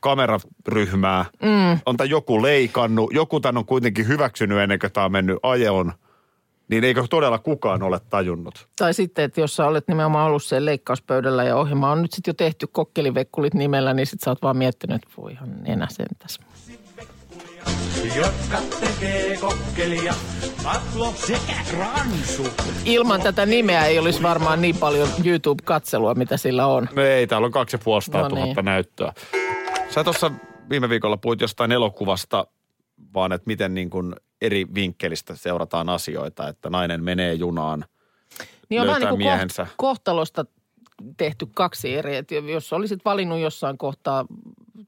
kameraryhmää. 0.01 1.25
Mm. 1.41 1.79
On 1.85 1.97
tämän 1.97 2.09
joku 2.09 2.41
leikannut. 2.41 3.13
Joku 3.13 3.39
tämän 3.39 3.57
on 3.57 3.65
kuitenkin 3.65 4.07
hyväksynyt 4.07 4.57
ennen 4.57 4.79
kuin 4.79 4.91
tämä 4.91 5.05
on 5.05 5.11
mennyt 5.11 5.37
ajeon. 5.43 5.93
Niin 6.67 6.83
eikö 6.83 7.03
todella 7.09 7.39
kukaan 7.39 7.83
ole 7.83 7.99
tajunnut? 8.09 8.67
Tai 8.77 8.93
sitten, 8.93 9.25
että 9.25 9.41
jos 9.41 9.55
sä 9.55 9.67
olet 9.67 9.87
nimenomaan 9.87 10.27
ollut 10.27 10.43
siellä 10.43 10.65
leikkauspöydällä 10.65 11.43
ja 11.43 11.55
ohjelma 11.55 11.91
on 11.91 12.01
nyt 12.01 12.11
sitten 12.11 12.31
jo 12.31 12.33
tehty 12.33 12.67
kokkelivekkulit 12.67 13.53
nimellä, 13.53 13.93
niin 13.93 14.07
sit 14.07 14.21
sä 14.21 14.31
oot 14.31 14.41
vaan 14.41 14.57
miettinyt, 14.57 14.95
että 14.95 15.15
voi 15.17 15.31
ihan 15.31 15.63
nenä 15.63 15.87
sentäs. 15.89 16.39
Jotka 18.15 18.57
tekee 18.79 19.37
kokkelia. 19.37 20.13
Atlo 20.65 21.13
sekä 21.27 21.53
Kransu. 21.69 22.47
Ilman 22.85 23.21
tätä 23.21 23.45
nimeä 23.45 23.85
ei 23.85 23.99
olisi 23.99 24.23
varmaan 24.23 24.61
niin 24.61 24.77
paljon 24.77 25.09
YouTube-katselua, 25.25 26.15
mitä 26.15 26.37
sillä 26.37 26.67
on. 26.67 26.89
No 26.95 27.01
ei, 27.01 27.27
täällä 27.27 27.45
on 27.45 27.51
2500 27.51 28.21
No 28.21 28.35
niin. 28.35 28.47
000 28.47 28.61
näyttöä. 28.61 29.13
Sä 29.89 30.03
tuossa 30.03 30.31
viime 30.69 30.89
viikolla 30.89 31.17
puhuit 31.17 31.41
jostain 31.41 31.71
elokuvasta, 31.71 32.47
vaan 33.13 33.31
että 33.31 33.47
miten 33.47 33.73
niin 33.73 33.89
kuin 33.89 34.15
eri 34.41 34.65
vinkkelistä 34.75 35.35
seurataan 35.35 35.89
asioita, 35.89 36.47
että 36.47 36.69
nainen 36.69 37.03
menee 37.03 37.33
junaan, 37.33 37.85
Niin 38.69 38.81
on 38.81 38.87
löytää 38.87 39.09
niin 39.11 39.17
miehensä. 39.17 39.63
koht- 39.63 39.73
kohtalosta 39.77 40.45
tehty 41.17 41.47
kaksi 41.53 41.95
eri. 41.95 42.15
Että 42.15 42.35
jos 42.35 42.73
olisit 42.73 43.05
valinnut 43.05 43.39
jossain 43.39 43.77
kohtaa 43.77 44.25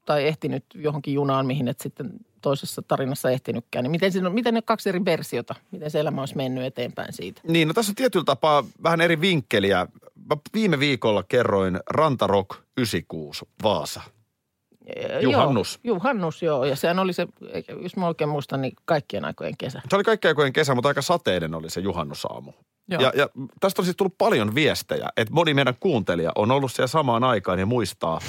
tai 0.04 0.26
ehtinyt 0.26 0.64
johonkin 0.74 1.14
junaan, 1.14 1.46
mihin 1.46 1.68
et 1.68 1.80
sitten 1.80 2.10
toisessa 2.40 2.82
tarinassa 2.82 3.30
ehtinytkään, 3.30 3.82
niin 3.82 3.90
miten, 3.90 4.12
siinä 4.12 4.30
miten 4.30 4.54
ne 4.54 4.62
kaksi 4.62 4.88
eri 4.88 5.04
versiota, 5.04 5.54
miten 5.70 5.90
se 5.90 6.00
elämä 6.00 6.22
olisi 6.22 6.36
mennyt 6.36 6.64
eteenpäin 6.64 7.12
siitä? 7.12 7.40
Niin, 7.48 7.68
no 7.68 7.74
tässä 7.74 7.90
on 7.90 7.94
tietyllä 7.96 8.24
tapaa 8.24 8.64
vähän 8.82 9.00
eri 9.00 9.20
vinkkeliä. 9.20 9.86
Mä 10.30 10.36
viime 10.54 10.78
viikolla 10.78 11.22
kerroin 11.22 11.80
Rantarock 11.90 12.50
96 12.78 13.44
Vaasa. 13.62 14.00
Eh, 14.96 15.22
Juhannus. 15.22 15.80
Joo, 15.84 15.94
juhannus, 15.94 16.42
joo. 16.42 16.64
Ja 16.64 16.76
sehän 16.76 16.98
oli 16.98 17.12
se, 17.12 17.26
jos 17.82 17.96
mä 17.96 18.06
oikein 18.06 18.30
muistan, 18.30 18.62
niin 18.62 18.72
kaikkien 18.84 19.24
aikojen 19.24 19.56
kesä. 19.56 19.82
Se 19.88 19.96
oli 19.96 20.04
kaikkien 20.04 20.30
aikojen 20.30 20.52
kesä, 20.52 20.74
mutta 20.74 20.88
aika 20.88 21.02
sateinen 21.02 21.54
oli 21.54 21.70
se 21.70 21.80
juhannusaamu. 21.80 22.52
Joo. 22.88 23.02
Ja, 23.02 23.12
ja 23.14 23.28
tästä 23.60 23.82
on 23.82 23.86
siis 23.86 23.96
tullut 23.96 24.18
paljon 24.18 24.54
viestejä, 24.54 25.08
että 25.16 25.34
moni 25.34 25.54
meidän 25.54 25.74
kuuntelija 25.80 26.32
on 26.34 26.50
ollut 26.50 26.72
siellä 26.72 26.86
samaan 26.86 27.24
aikaan 27.24 27.58
ja 27.58 27.66
muistaa 27.66 28.20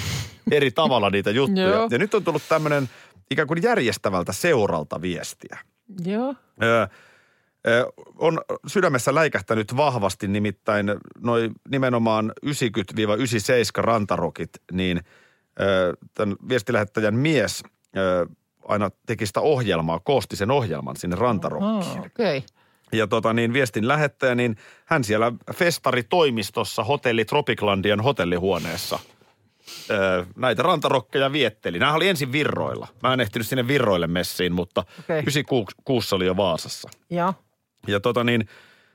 eri 0.50 0.70
tavalla 0.70 1.10
niitä 1.10 1.30
juttuja. 1.30 1.68
Joo. 1.68 1.88
ja 1.90 1.98
nyt 1.98 2.14
on 2.14 2.24
tullut 2.24 2.42
tämmöinen 2.48 2.88
ikään 3.30 3.48
kuin 3.48 3.62
järjestävältä 3.62 4.32
seuralta 4.32 5.00
viestiä. 5.00 5.58
Joo. 6.04 6.34
Öö, 6.62 6.86
on 8.18 8.40
sydämessä 8.66 9.14
läikähtänyt 9.14 9.76
vahvasti 9.76 10.28
nimittäin 10.28 10.86
noin 11.18 11.52
nimenomaan 11.70 12.32
90-97 12.46 12.50
rantarokit, 13.76 14.50
niin 14.72 15.00
tämän 16.14 16.36
viestilähettäjän 16.48 17.14
mies 17.14 17.62
aina 18.68 18.90
teki 19.06 19.26
sitä 19.26 19.40
ohjelmaa, 19.40 19.98
koosti 19.98 20.36
sen 20.36 20.50
ohjelman 20.50 20.96
sinne 20.96 21.16
rantarokkiin. 21.16 21.98
Oh, 22.00 22.06
okei. 22.06 22.38
Okay. 22.38 22.48
Ja 22.92 23.06
tota 23.06 23.32
niin, 23.32 23.52
viestin 23.52 23.88
lähettäjä, 23.88 24.34
niin 24.34 24.56
hän 24.84 25.04
siellä 25.04 25.32
festaritoimistossa 25.54 26.84
hotelli 26.84 27.24
Tropiclandian 27.24 28.00
hotellihuoneessa 28.00 28.98
öö, 29.90 30.24
näitä 30.36 30.62
rantarokkeja 30.62 31.32
vietteli. 31.32 31.78
Nämä 31.78 31.94
oli 31.94 32.08
ensin 32.08 32.32
virroilla. 32.32 32.88
Mä 33.02 33.12
en 33.12 33.20
ehtinyt 33.20 33.48
sinne 33.48 33.68
virroille 33.68 34.06
messiin, 34.06 34.52
mutta 34.52 34.84
Okei. 35.00 35.18
96 35.18 36.14
oli 36.14 36.26
jo 36.26 36.36
Vaasassa. 36.36 36.88
Joo. 37.10 37.34
Ja 37.86 38.00
tota 38.00 38.24
niin, 38.24 38.48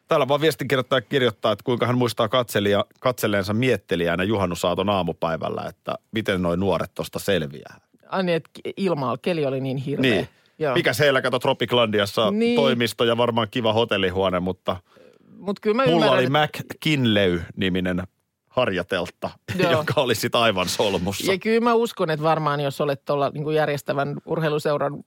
täällä 0.08 0.28
vaan 0.28 0.42
viestinkirjoittaja 0.42 1.02
kirjoittaa, 1.02 1.52
että 1.52 1.64
kuinka 1.64 1.88
hän 1.88 1.98
muistaa 1.98 2.30
katselija, 2.30 2.86
katselleensa 3.00 3.54
miettelijänä 3.54 4.24
juhannusaaton 4.24 4.90
aamupäivällä, 4.90 5.66
että 5.70 5.96
miten 6.12 6.42
noin 6.42 6.60
nuoret 6.60 6.92
tuosta 6.94 7.20
selviää. 7.20 7.80
Ai 8.10 8.24
niin, 8.24 8.36
että 8.36 8.50
ilma, 8.78 9.18
keli 9.22 9.46
oli 9.46 9.62
niin 9.62 9.78
hirveä. 9.78 10.12
Niin. 10.12 10.28
Joo. 10.60 10.74
Mikä 10.76 10.94
siellä 10.94 11.22
kato 11.22 11.40
Tropiclandiassa 11.40 12.32
Niin. 12.32 12.56
toimisto 12.56 13.04
ja 13.04 13.18
varmaan 13.18 13.48
kiva 13.52 13.74
hotellihuone, 13.74 14.40
mutta 14.40 14.76
Mutta 15.38 15.60
kyllä 15.62 15.76
mä 15.76 15.84
mulla 15.84 15.96
ymmärrän, 15.96 16.14
oli 16.14 16.24
että- 16.24 16.40
Mac 16.40 16.78
Kinley-niminen 16.80 18.04
harjateltta, 18.50 19.30
Joo. 19.64 19.72
joka 19.72 20.02
oli 20.02 20.16
sitten 20.16 20.42
aivan 20.42 20.70
solmussa. 20.70 21.32
Ja 21.32 21.38
kyllä 21.40 21.60
mä 21.62 21.74
uskon, 21.74 22.10
että 22.10 22.24
varmaan 22.24 22.60
jos 22.60 22.82
olet 22.82 23.06
tuolla 23.06 23.30
niin 23.34 23.44
kuin 23.44 23.56
järjestävän 23.56 24.16
urheiluseuran 24.26 25.04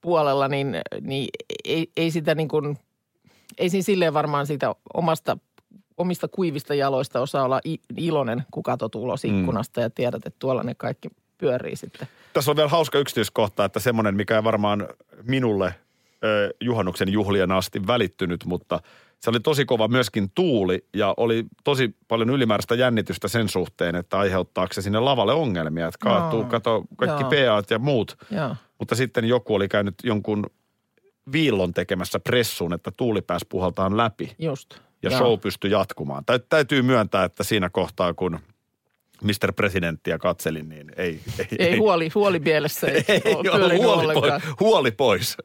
puolella, 0.00 0.48
niin, 0.48 0.76
niin 1.00 1.28
ei, 1.64 1.90
ei 1.96 2.10
sitä 2.10 2.34
niin 2.34 2.48
kuin, 2.48 2.78
ei 3.58 3.70
siinä 3.70 3.82
silleen 3.82 4.14
varmaan 4.14 4.46
siitä 4.46 4.74
omasta, 4.94 5.38
omista 5.96 6.28
kuivista 6.28 6.74
jaloista 6.74 7.20
osaa 7.20 7.44
olla 7.44 7.60
iloinen, 7.96 8.44
kun 8.50 8.62
katsot 8.62 8.94
ulos 8.94 9.24
ikkunasta 9.24 9.80
ja 9.80 9.90
tiedät, 9.90 10.26
että 10.26 10.38
tuolla 10.38 10.62
ne 10.62 10.74
kaikki 10.74 11.08
pyörii 11.38 11.76
sitten. 11.76 12.08
Tässä 12.32 12.50
on 12.50 12.56
vielä 12.56 12.68
hauska 12.68 12.98
yksityiskohta, 12.98 13.64
että 13.64 13.80
semmoinen, 13.80 14.16
mikä 14.16 14.36
ei 14.36 14.44
varmaan 14.44 14.88
minulle 15.22 15.74
ö, 16.24 16.54
juhannuksen 16.60 17.12
juhlien 17.12 17.52
asti 17.52 17.86
välittynyt, 17.86 18.44
mutta 18.44 18.80
se 19.20 19.30
oli 19.30 19.40
tosi 19.40 19.64
kova 19.64 19.88
myöskin 19.88 20.30
tuuli 20.34 20.84
ja 20.94 21.14
oli 21.16 21.44
tosi 21.64 21.96
paljon 22.08 22.30
ylimääräistä 22.30 22.74
jännitystä 22.74 23.28
sen 23.28 23.48
suhteen, 23.48 23.94
että 23.94 24.18
aiheuttaako 24.18 24.74
se 24.74 24.82
sinne 24.82 25.00
lavalle 25.00 25.32
ongelmia, 25.32 25.86
että 25.86 25.98
kaatuu, 26.00 26.42
Aa, 26.42 26.48
kato 26.48 26.84
kaikki 26.96 27.22
joo. 27.22 27.56
PAt 27.56 27.70
ja 27.70 27.78
muut. 27.78 28.16
Joo. 28.30 28.56
Mutta 28.78 28.94
sitten 28.94 29.24
joku 29.24 29.54
oli 29.54 29.68
käynyt 29.68 29.94
jonkun 30.04 30.46
viillon 31.32 31.74
tekemässä 31.74 32.20
pressuun, 32.20 32.72
että 32.72 32.90
tuuli 32.90 33.22
pääsi 33.22 33.46
puhaltaan 33.48 33.96
läpi 33.96 34.34
Just. 34.38 34.74
ja 35.02 35.10
Joo. 35.10 35.18
show 35.18 35.38
pystyi 35.38 35.70
jatkumaan. 35.70 36.24
Tä, 36.24 36.38
täytyy 36.38 36.82
myöntää, 36.82 37.24
että 37.24 37.44
siinä 37.44 37.70
kohtaa, 37.70 38.14
kun 38.14 38.38
Mr. 39.22 39.52
Presidenttiä 39.56 40.18
katselin, 40.18 40.68
niin 40.68 40.92
ei... 40.96 41.20
Ei, 41.38 41.46
Ei, 41.58 41.78
huoli, 41.78 42.10
huoli 42.14 42.38
mielessä 42.38 42.86
ei, 42.86 43.04
ei 43.24 43.34
ole 43.50 43.76
huoli, 43.76 44.04
ollenkaan. 44.04 44.40
pois, 44.42 44.54
huoli 44.60 44.90
pois. 44.90 45.36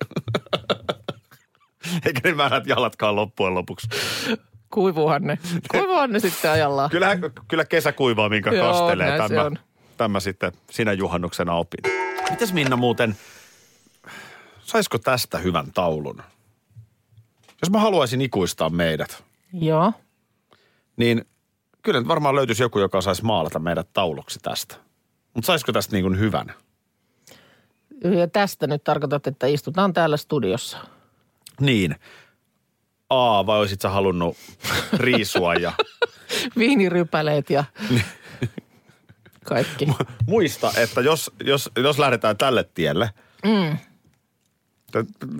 Eikä 2.05 2.19
ne 2.23 2.33
määrät 2.35 2.67
jalatkaan 2.67 3.15
loppujen 3.15 3.55
lopuksi. 3.55 3.87
Kuivuuhan 4.73 5.23
ne. 5.23 5.37
Kuivuuhan 5.71 6.11
ne 6.11 6.19
sitten 6.19 6.51
ajallaan. 6.51 6.89
Kyllä, 6.89 7.17
kyllä 7.47 7.65
kesä 7.65 7.91
kuivaa, 7.91 8.29
minkä 8.29 8.51
Joo, 8.51 8.71
kastelee. 8.71 9.17
Tämä, 9.17 9.51
tämä 9.97 10.19
sitten 10.19 10.51
sinä 10.69 10.93
juhannuksena 10.93 11.53
opin. 11.53 11.79
Mitäs 12.29 12.53
Minna 12.53 12.75
muuten, 12.75 13.15
saisiko 14.71 14.97
tästä 14.97 15.37
hyvän 15.37 15.71
taulun? 15.73 16.21
Jos 17.61 17.69
mä 17.71 17.79
haluaisin 17.79 18.21
ikuistaa 18.21 18.69
meidät, 18.69 19.23
Joo. 19.53 19.93
niin 20.97 21.25
kyllä 21.81 21.99
nyt 21.99 22.07
varmaan 22.07 22.35
löytyisi 22.35 22.63
joku, 22.63 22.79
joka 22.79 23.01
saisi 23.01 23.23
maalata 23.23 23.59
meidät 23.59 23.87
tauluksi 23.93 24.39
tästä. 24.39 24.75
Mutta 25.33 25.47
saisiko 25.47 25.71
tästä 25.71 25.95
niin 25.95 26.03
kuin 26.03 26.19
hyvän? 26.19 26.53
Ja 28.03 28.27
tästä 28.27 28.67
nyt 28.67 28.83
tarkoitat, 28.83 29.27
että 29.27 29.47
istutaan 29.47 29.93
täällä 29.93 30.17
studiossa. 30.17 30.77
Niin. 31.59 31.95
A, 33.09 33.45
vai 33.45 33.59
olisit 33.59 33.81
sä 33.81 33.89
halunnut 33.89 34.37
riisua 34.93 35.53
ja 35.53 35.71
Viinirypäleet 36.57 37.49
ja 37.49 37.63
kaikki. 39.45 39.87
muista, 40.27 40.71
että 40.77 41.01
jos, 41.01 41.31
jos, 41.43 41.69
jos 41.77 41.99
lähdetään 41.99 42.37
tälle 42.37 42.63
tielle, 42.73 43.09
mm. 43.45 43.77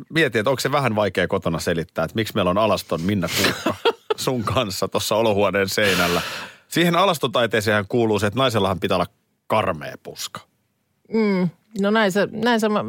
Mieti, 0.10 0.40
että 0.40 0.50
onko 0.50 0.60
se 0.60 0.72
vähän 0.72 0.96
vaikea 0.96 1.28
kotona 1.28 1.60
selittää, 1.60 2.06
että 2.06 2.16
miksi 2.16 2.36
meillä 2.36 2.52
on 2.52 2.58
alaston 2.58 3.02
Minna 3.02 3.28
Kuukka 3.28 3.76
sun 4.16 4.44
kanssa 4.44 4.88
tuossa 4.88 5.16
olohuoneen 5.16 5.70
seinällä. 5.70 6.22
Siihen 6.68 6.96
alastotaiteeseen 6.96 7.86
kuuluu 7.90 8.20
se, 8.20 8.28
että 8.28 8.40
naisellahan 8.40 8.80
pitää 8.80 8.98
olla 8.98 9.08
karmea 9.48 9.96
puska. 10.04 10.42
No 11.82 11.92
näin 11.92 12.12
sä, 12.12 12.28
näin 12.32 12.60
sä, 12.60 12.70
mä- 12.70 12.84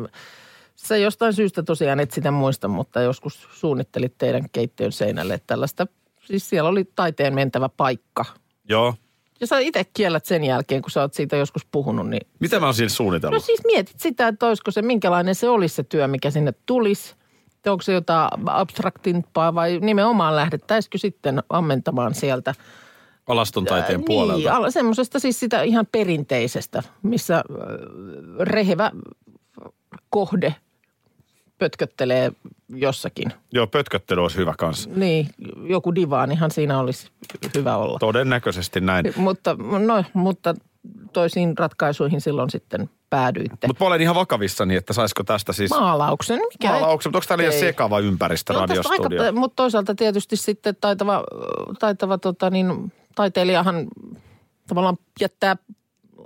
sä 0.77 0.97
jostain 0.97 1.33
syystä 1.33 1.63
tosiaan 1.63 2.01
et 2.01 2.11
sitä 2.11 2.31
muista, 2.31 2.69
mutta 2.69 3.01
joskus 3.01 3.49
suunnittelit 3.53 4.19
teidän 4.19 4.51
keittiön 4.53 4.93
seinälle 4.93 5.41
tällaista. 5.47 5.87
Siis 6.25 6.49
siellä 6.49 6.71
oli 6.71 6.85
taiteen 6.95 7.35
mentävä 7.35 7.69
paikka. 7.69 8.25
Joo. 8.69 8.95
Ja 9.43 9.47
sä 9.47 9.59
itse 9.59 9.85
kiellät 9.95 10.25
sen 10.25 10.45
jälkeen, 10.45 10.83
kun 10.83 10.91
sä 10.91 11.01
oot 11.01 11.15
siitä 11.15 11.37
joskus 11.37 11.67
puhunut, 11.67 12.09
niin 12.11 12.27
Mitä 12.41 12.61
mä 12.61 12.67
oon 12.67 12.75
siinä 12.75 12.87
No 12.87 12.95
suunnitellut? 12.95 13.45
siis 13.45 13.61
mietit 13.65 14.01
sitä, 14.01 14.29
että 14.29 14.47
olisiko 14.47 14.71
se, 14.71 14.83
minkälainen 14.83 15.35
se 15.35 15.49
olisi 15.49 15.75
se 15.75 15.83
työ, 15.83 16.09
mikä 16.09 16.31
sinne 16.31 16.53
tulisi. 16.67 17.15
Että 17.57 17.73
Onko 17.73 17.83
se 17.83 17.93
jotain 17.93 18.29
abstraktimpaa 18.47 19.55
vai 19.55 19.79
nimenomaan 19.81 20.37
lähdettäisikö 20.37 20.99
sitten 20.99 21.43
ammentamaan 21.49 22.15
sieltä 22.15 22.55
Alaston 23.27 23.65
taiteen 23.65 24.01
Ää, 24.01 24.05
puolelta. 24.07 24.59
Niin, 24.61 24.73
semmoisesta 24.73 25.19
siis 25.19 25.41
sitä 25.41 25.63
ihan 25.63 25.87
perinteisestä, 25.93 26.83
missä 27.03 27.37
äh, 27.37 27.43
rehevä 28.41 28.91
kohde 30.11 30.55
pötköttelee 31.63 32.33
jossakin. 32.69 33.33
Joo, 33.53 33.67
pötköttely 33.67 34.23
olisi 34.23 34.37
hyvä 34.37 34.55
kanssa. 34.59 34.91
Niin, 34.97 35.29
joku 35.69 35.95
divaanihan 35.95 36.51
siinä 36.51 36.79
olisi 36.79 37.09
hyvä 37.55 37.77
olla. 37.77 37.99
Todennäköisesti 37.99 38.81
näin. 38.81 39.13
Mutta, 39.17 39.57
no, 39.87 40.05
mutta 40.15 40.55
toisiin 41.13 41.59
ratkaisuihin 41.59 42.21
silloin 42.21 42.51
sitten 42.51 42.91
päädyitte. 43.11 43.67
Mutta 43.67 43.85
olen 43.85 44.01
ihan 44.01 44.15
vakavissani, 44.15 44.77
että 44.77 44.93
saisiko 44.93 45.25
tästä 45.25 45.53
siis... 45.53 45.71
Maalauksen, 45.71 46.39
mikä 46.39 46.69
Maalauksen, 46.69 47.11
mutta 47.11 47.19
onko 47.19 47.27
tämä 47.29 47.39
liian 47.39 47.61
sekava 47.61 47.99
ympäristö 47.99 48.53
No, 48.53 48.61
radiostudio? 48.61 49.23
aika, 49.23 49.33
mutta 49.41 49.57
toisaalta 49.57 49.95
tietysti 49.95 50.37
sitten 50.37 50.77
taitava, 50.81 51.25
taitava 51.79 52.19
tota 52.19 52.51
niin, 52.51 52.93
taiteilijahan 53.15 53.89
tavallaan 54.69 54.99
jättää 55.21 55.57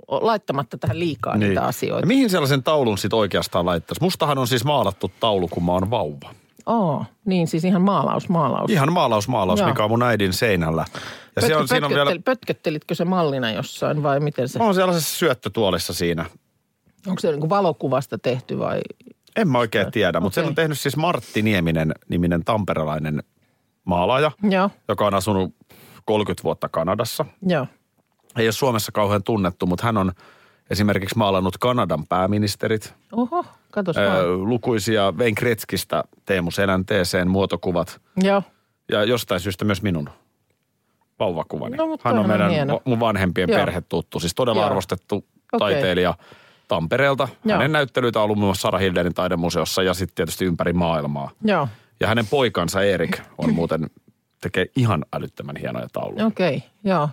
laittamatta 0.07 0.77
tähän 0.77 0.99
liikaa 0.99 1.37
niin. 1.37 1.49
niitä 1.49 1.65
asioita. 1.65 2.03
Ja 2.03 2.07
mihin 2.07 2.29
sellaisen 2.29 2.63
taulun 2.63 2.97
sitten 2.97 3.19
oikeastaan 3.19 3.65
laittaisi? 3.65 4.01
Mustahan 4.03 4.37
on 4.37 4.47
siis 4.47 4.65
maalattu 4.65 5.11
taulu, 5.19 5.47
kun 5.47 5.65
mä 5.65 5.71
oon 5.71 5.89
vauva. 5.89 6.33
Oo, 6.65 7.05
niin 7.25 7.47
siis 7.47 7.65
ihan 7.65 7.81
maalaus, 7.81 8.29
maalaus. 8.29 8.71
Ihan 8.71 8.93
maalaus, 8.93 9.27
maalaus, 9.27 9.59
Joo. 9.59 9.69
mikä 9.69 9.83
on 9.83 9.89
mun 9.89 10.03
äidin 10.03 10.33
seinällä. 10.33 10.85
Ja 10.93 11.01
Pötkö, 11.35 11.47
se 11.47 11.55
on, 11.57 11.67
siinä 11.67 11.87
on 11.87 11.93
vielä, 11.93 12.11
Pötköttelitkö 12.25 12.95
se 12.95 13.05
mallina 13.05 13.51
jossain 13.51 14.03
vai 14.03 14.19
miten 14.19 14.49
se? 14.49 14.59
mä 14.59 14.65
oon 14.65 14.75
sellaisessa 14.75 15.17
syöttötuolissa 15.17 15.93
siinä. 15.93 16.25
Onko 17.07 17.19
se 17.19 17.31
niin 17.31 17.49
valokuvasta 17.49 18.17
tehty 18.17 18.59
vai? 18.59 18.79
En 19.35 19.47
mä 19.47 19.59
oikein 19.59 19.91
tiedä, 19.91 20.19
mutta 20.19 20.35
sen 20.35 20.45
on 20.45 20.55
tehnyt 20.55 20.79
siis 20.79 20.97
Martti 20.97 21.41
Nieminen, 21.41 21.91
niminen 22.09 22.43
tamperelainen 22.43 23.23
maalaaja, 23.83 24.31
Joo, 24.49 24.69
joka 24.87 25.07
on 25.07 25.13
asunut 25.13 25.55
30 26.05 26.43
vuotta 26.43 26.69
Kanadassa. 26.69 27.25
joo. 27.47 27.67
Ei 28.37 28.45
ole 28.47 28.51
Suomessa 28.51 28.91
kauhean 28.91 29.23
tunnettu, 29.23 29.65
mutta 29.65 29.85
hän 29.85 29.97
on 29.97 30.11
esimerkiksi 30.69 31.17
maalannut 31.17 31.57
Kanadan 31.57 32.07
pääministerit, 32.07 32.93
Oho, 33.11 33.45
katos 33.71 33.97
öö, 33.97 34.09
vaan. 34.09 34.49
lukuisia 34.49 35.11
Wayne 35.17 35.35
Gretzkistä 35.35 36.03
Teemu 36.25 36.51
Selänteeseen 36.51 37.29
muotokuvat 37.29 38.01
Joo, 38.23 38.43
ja 38.91 39.03
jostain 39.03 39.41
syystä 39.41 39.65
myös 39.65 39.81
minun 39.81 40.09
vauvakuvani. 41.19 41.77
No, 41.77 41.87
mutta 41.87 42.09
Hän 42.09 42.19
on 42.19 42.27
meidän 42.27 42.51
hieno. 42.51 42.81
mun 42.85 42.99
vanhempien 42.99 43.49
Joo. 43.49 43.59
perhetuttu, 43.59 44.19
siis 44.19 44.35
todella 44.35 44.61
Joo. 44.61 44.67
arvostettu 44.69 45.15
Okei. 45.15 45.59
taiteilija 45.59 46.13
Tampereelta. 46.67 47.27
Joo. 47.45 47.57
Hänen 47.57 47.71
näyttelyitä 47.71 48.19
on 48.19 48.23
ollut 48.23 48.37
muun 48.37 48.47
muassa 48.47 48.61
Sara 48.61 48.77
Hildenin 48.79 49.13
taidemuseossa 49.13 49.83
ja 49.83 49.93
sitten 49.93 50.15
tietysti 50.15 50.45
ympäri 50.45 50.73
maailmaa. 50.73 51.31
joo. 51.43 51.67
Ja 51.99 52.07
hänen 52.07 52.27
poikansa 52.27 52.81
Erik 52.83 53.19
on 53.37 53.53
muuten, 53.53 53.89
tekee 54.41 54.65
ihan 54.75 55.05
älyttömän 55.13 55.55
hienoja 55.55 55.87
tauluja. 55.93 56.25
Okei, 56.25 56.63
joo. 56.83 57.09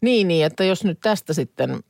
Niin, 0.00 0.28
niin, 0.28 0.46
että 0.46 0.64
jos 0.64 0.84
nyt 0.84 0.98
tästä 1.00 1.32
sitten, 1.32 1.80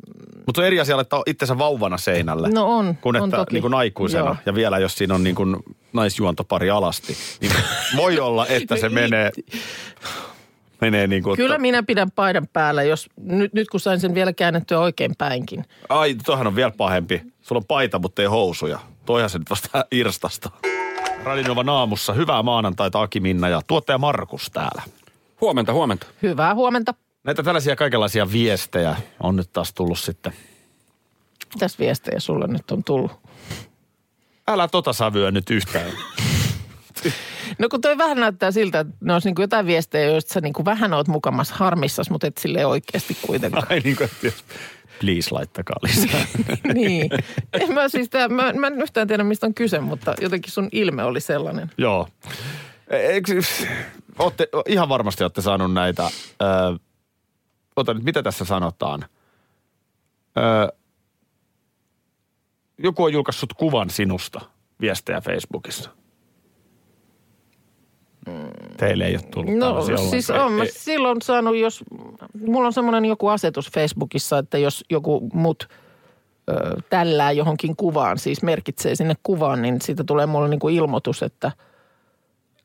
Mutta 0.47 0.61
on 0.61 0.67
eri 0.67 0.81
asia 0.81 0.97
laittaa 0.97 1.23
itsensä 1.27 1.59
vauvana 1.59 1.99
seinälle. 1.99 2.49
no 2.49 2.77
on, 2.79 2.97
Kun 3.01 3.17
on 3.17 3.25
että 3.25 3.37
toki. 3.37 3.53
niin 3.55 3.63
kuin 3.63 3.75
aikuisena 3.75 4.25
Joo. 4.25 4.37
ja 4.47 4.55
vielä 4.55 4.79
jos 4.79 4.95
siinä 4.95 5.15
on 5.15 5.25
niin 5.25 5.35
kuin 5.37 5.57
naisjuontopari 5.93 6.71
alasti, 6.71 7.17
niin 7.41 7.53
voi 7.97 8.21
olla, 8.21 8.47
että 8.47 8.77
se 8.77 8.89
menee, 9.01 9.31
menee 10.81 11.07
niin 11.07 11.23
kuin, 11.23 11.37
Kyllä 11.37 11.59
minä 11.59 11.83
pidän 11.83 12.11
paidan 12.11 12.49
päällä, 12.53 12.83
jos 12.83 13.11
nyt, 13.23 13.53
nyt 13.55 13.69
kun 13.69 13.81
sain 13.81 14.01
sen 14.01 14.15
vielä 14.15 14.33
käännettyä 14.33 14.79
oikein 14.79 15.15
päinkin. 15.19 15.65
Ai, 15.89 16.15
toihan 16.15 16.47
on 16.47 16.57
vielä 16.57 16.73
pahempi. 16.77 17.23
Sulla 17.41 17.59
on 17.59 17.67
paita, 17.69 17.99
mutta 17.99 18.23
ei 18.23 18.29
housuja. 18.29 18.79
Toihan 19.07 19.31
se 19.31 19.39
nyt 19.39 19.51
vasta 19.51 19.85
irstasta. 19.93 20.51
Radinovan 21.25 21.69
aamussa. 21.69 22.13
Hyvää 22.13 22.43
maanantaita 22.43 23.03
Aki 23.03 23.21
Minna 23.21 23.49
ja 23.49 23.61
tuottaja 23.67 23.99
Markus 23.99 24.51
täällä. 24.51 24.83
Huomenta, 25.41 25.73
huomenta. 25.73 26.07
Hyvää 26.23 26.55
huomenta. 26.55 26.95
Näitä 27.29 27.43
tällaisia 27.43 27.77
kaikenlaisia 27.77 28.33
viestejä 28.33 28.97
on 29.21 29.37
nyt 29.37 29.53
taas 29.53 29.75
tullut 29.75 29.99
sitten. 29.99 30.33
Mitäs 31.55 31.79
viestejä 31.79 32.21
sulle 32.21 32.47
nyt 32.47 32.71
on 32.71 32.85
tullut? 32.85 33.13
Älä 34.49 34.69
tota 34.69 34.93
sävyä 34.93 35.31
nyt 35.31 35.51
yhtään. 35.51 35.91
No 37.59 37.69
kun 37.69 37.81
toi 37.81 37.99
vähän 37.99 38.21
näyttää 38.21 38.51
siltä, 38.51 38.81
että 38.81 38.95
ne 39.01 39.13
olisi 39.13 39.29
niin 39.29 39.43
jotain 39.43 39.67
viestejä, 39.67 40.11
joista 40.11 40.33
sä 40.35 40.41
niin 40.41 40.53
kuin 40.53 40.65
vähän 40.65 40.95
oot 40.95 41.09
mukamassa 41.09 41.55
harmissas, 41.55 42.11
mutta 42.11 42.27
et 42.27 42.39
sille 42.39 42.67
oikeasti 42.67 43.17
kuitenkaan. 43.23 43.67
Ai 43.71 43.81
niin 43.81 43.97
kuin, 43.97 44.11
että 44.25 44.43
please 45.01 45.29
laittakaa 45.31 45.77
lisää. 45.83 46.25
niin. 46.75 47.11
En 47.53 47.75
mä 47.75 47.89
siis, 47.89 48.09
tää, 48.09 48.29
mä, 48.29 48.53
mä 48.53 48.67
en 48.67 48.83
yhtään 48.83 49.09
tiedä 49.09 49.25
mistä 49.25 49.47
on 49.47 49.55
kyse, 49.55 49.81
mutta 49.81 50.15
jotenkin 50.21 50.53
sun 50.53 50.69
ilme 50.73 51.05
oli 51.05 51.21
sellainen. 51.21 51.71
Joo. 51.79 52.09
Eikö, 52.91 53.43
ootte, 54.19 54.49
ihan 54.67 54.89
varmasti 54.89 55.25
olette 55.25 55.43
saanut 55.43 55.73
näitä. 55.73 56.11
Ö, 56.43 56.88
ota 57.81 57.95
nyt, 57.95 58.05
mitä 58.05 58.23
tässä 58.23 58.45
sanotaan? 58.45 59.05
Ö, 60.39 60.73
joku 62.79 63.05
on 63.05 63.13
julkaissut 63.13 63.53
kuvan 63.53 63.91
sinusta 63.91 64.41
viestejä 64.81 65.21
Facebookissa. 65.21 65.91
Teille 68.77 69.07
ei 69.07 69.15
ole 69.15 69.23
tullut 69.23 69.55
No 69.55 69.83
siis 70.11 70.31
on 70.31 70.53
mä 70.53 70.65
silloin 70.71 71.23
saanut, 71.23 71.57
jos 71.57 71.85
mulla 72.47 72.67
on 72.67 72.73
semmoinen 72.73 73.05
joku 73.05 73.29
asetus 73.29 73.71
Facebookissa, 73.71 74.39
että 74.39 74.59
jos 74.59 74.85
joku 74.91 75.29
mut 75.33 75.69
ö, 76.49 76.77
tällää 76.91 77.33
johonkin 77.33 77.77
kuvaan, 77.77 78.19
siis 78.19 78.43
merkitsee 78.43 78.95
sinne 78.95 79.15
kuvaan, 79.23 79.63
niin 79.63 79.81
siitä 79.81 80.05
tulee 80.05 80.27
mulle 80.27 80.49
niin 80.49 80.61
kuin 80.61 80.75
ilmoitus, 80.75 81.23
että 81.23 81.53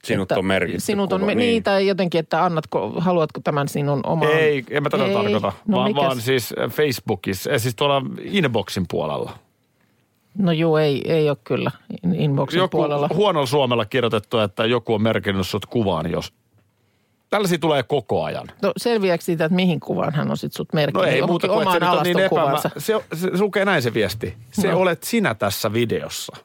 Sinut 0.03 0.31
että 0.31 0.39
on 0.39 0.45
merkitty 0.45 0.79
Sinut 0.79 1.13
on 1.13 1.19
kuva, 1.19 1.27
me, 1.31 1.35
niin. 1.35 1.63
tai 1.63 1.87
jotenkin, 1.87 2.19
että 2.19 2.45
annatko, 2.45 2.93
haluatko 2.97 3.41
tämän 3.43 3.67
sinun 3.67 4.01
omaan... 4.05 4.31
Ei, 4.31 4.63
en 4.69 4.83
mä 4.83 4.89
tätä 4.89 5.05
Ei. 5.05 5.13
tarkoita, 5.13 5.53
No 5.67 5.77
vaan, 5.77 5.89
mikäs? 5.89 6.03
vaan 6.03 6.21
siis 6.21 6.53
Facebookissa, 6.69 7.51
eh, 7.51 7.61
siis 7.61 7.75
tuolla 7.75 8.01
inboxin 8.23 8.85
puolella. 8.91 9.31
No 10.37 10.51
juu, 10.51 10.75
ei, 10.77 11.11
ei 11.11 11.29
ole 11.29 11.37
kyllä 11.43 11.71
inboxin 12.15 12.57
Joku 12.57 12.77
puolella. 12.77 13.09
huonolla 13.13 13.45
suomella 13.47 13.85
kirjoitettu, 13.85 14.39
että 14.39 14.65
joku 14.65 14.93
on 14.93 15.01
merkinnyt 15.03 15.47
sut 15.47 15.65
kuvaan, 15.65 16.11
jos... 16.11 16.33
Tällaisia 17.29 17.57
tulee 17.57 17.83
koko 17.83 18.23
ajan. 18.23 18.47
No 18.61 18.71
selviääkö 18.77 19.23
siitä, 19.23 19.45
että 19.45 19.55
mihin 19.55 19.79
kuvaan 19.79 20.13
hän 20.13 20.31
on 20.31 20.37
sit 20.37 20.53
sut 20.53 20.73
merkinnyt? 20.73 21.05
No 21.05 21.11
ei 21.11 21.17
Johonkin 21.17 21.31
muuta 21.31 21.47
kuin, 21.47 21.61
että 21.61 21.73
se 21.73 21.79
nyt 21.79 21.97
on 21.99 22.03
niin 22.03 22.19
epämä... 22.19 22.57
Se, 22.61 22.69
se, 22.77 23.01
se 23.17 23.39
lukee 23.39 23.65
näin 23.65 23.81
se 23.81 23.93
viesti. 23.93 24.33
Se 24.51 24.71
No. 24.71 24.79
olet 24.79 25.03
sinä 25.03 25.35
tässä 25.35 25.73
videossa. 25.73 26.35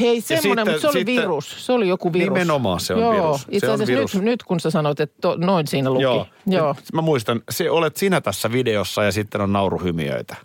Hei, 0.00 0.20
semmoinen, 0.20 0.42
sitten- 0.66 0.66
mutta 0.66 0.80
se 0.80 0.88
oli 0.88 0.98
sitten- 0.98 1.16
virus. 1.16 1.66
Se 1.66 1.72
oli 1.72 1.88
joku 1.88 2.12
virus. 2.12 2.34
Nimenomaan 2.34 2.80
se 2.80 2.94
on 2.94 3.00
Joo, 3.00 3.12
virus. 3.12 3.46
Itse 3.48 3.66
Se 3.66 3.72
on 3.72 3.74
asiassa 3.74 3.92
virus. 3.92 4.14
Nyt, 4.14 4.24
nyt 4.24 4.42
kun 4.42 4.60
sä 4.60 4.70
sanoit, 4.70 5.00
että 5.00 5.16
to, 5.20 5.36
noin 5.36 5.66
siinä 5.66 5.90
luki. 5.90 6.02
Joo. 6.02 6.26
Joo, 6.46 6.76
Mä 6.92 7.02
muistan, 7.02 7.42
se 7.50 7.70
olet 7.70 7.96
sinä 7.96 8.20
tässä 8.20 8.52
videossa 8.52 9.04
ja 9.04 9.12
sitten 9.12 9.40
on 9.40 9.52
nauruhymiöitä. 9.52 10.36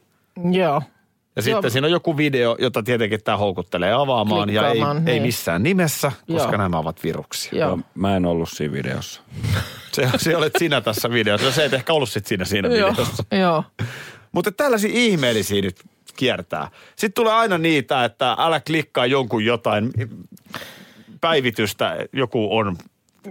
joo. 0.51 0.81
Ja 1.35 1.41
sitten 1.41 1.63
Joo. 1.63 1.69
siinä 1.69 1.87
on 1.87 1.91
joku 1.91 2.17
video, 2.17 2.55
jota 2.59 2.83
tietenkin 2.83 3.23
tämä 3.23 3.37
houkuttelee 3.37 3.93
avaamaan 3.93 4.49
ja 4.49 4.61
ei, 4.67 4.71
Klikkaamaan, 4.71 5.07
ei 5.07 5.13
niin. 5.13 5.23
missään 5.23 5.63
nimessä, 5.63 6.11
koska 6.31 6.49
Joo. 6.51 6.57
nämä 6.57 6.77
ovat 6.77 7.03
viruksia. 7.03 7.59
Joo. 7.59 7.79
Mä 7.95 8.15
en 8.15 8.25
ollut 8.25 8.49
siinä 8.51 8.73
videossa. 8.73 9.21
Se, 9.91 10.09
se 10.17 10.37
olet 10.37 10.53
sinä 10.59 10.81
tässä 10.81 11.09
videossa. 11.09 11.51
Se 11.51 11.65
et 11.65 11.73
ehkä 11.73 11.93
ollut 11.93 12.09
sit 12.09 12.25
siinä, 12.27 12.45
siinä 12.45 12.67
Joo, 12.69 12.91
videossa. 12.91 13.23
joo. 13.31 13.63
Mutta 14.31 14.51
tällaisia 14.51 14.89
ihmeellisiä 14.93 15.61
nyt 15.61 15.75
kiertää. 16.17 16.71
Sitten 16.95 17.23
tulee 17.23 17.33
aina 17.33 17.57
niitä, 17.57 18.05
että 18.05 18.35
älä 18.39 18.59
klikkaa 18.59 19.05
jonkun 19.05 19.45
jotain 19.45 19.91
päivitystä, 21.21 21.97
joku 22.13 22.57
on. 22.57 22.77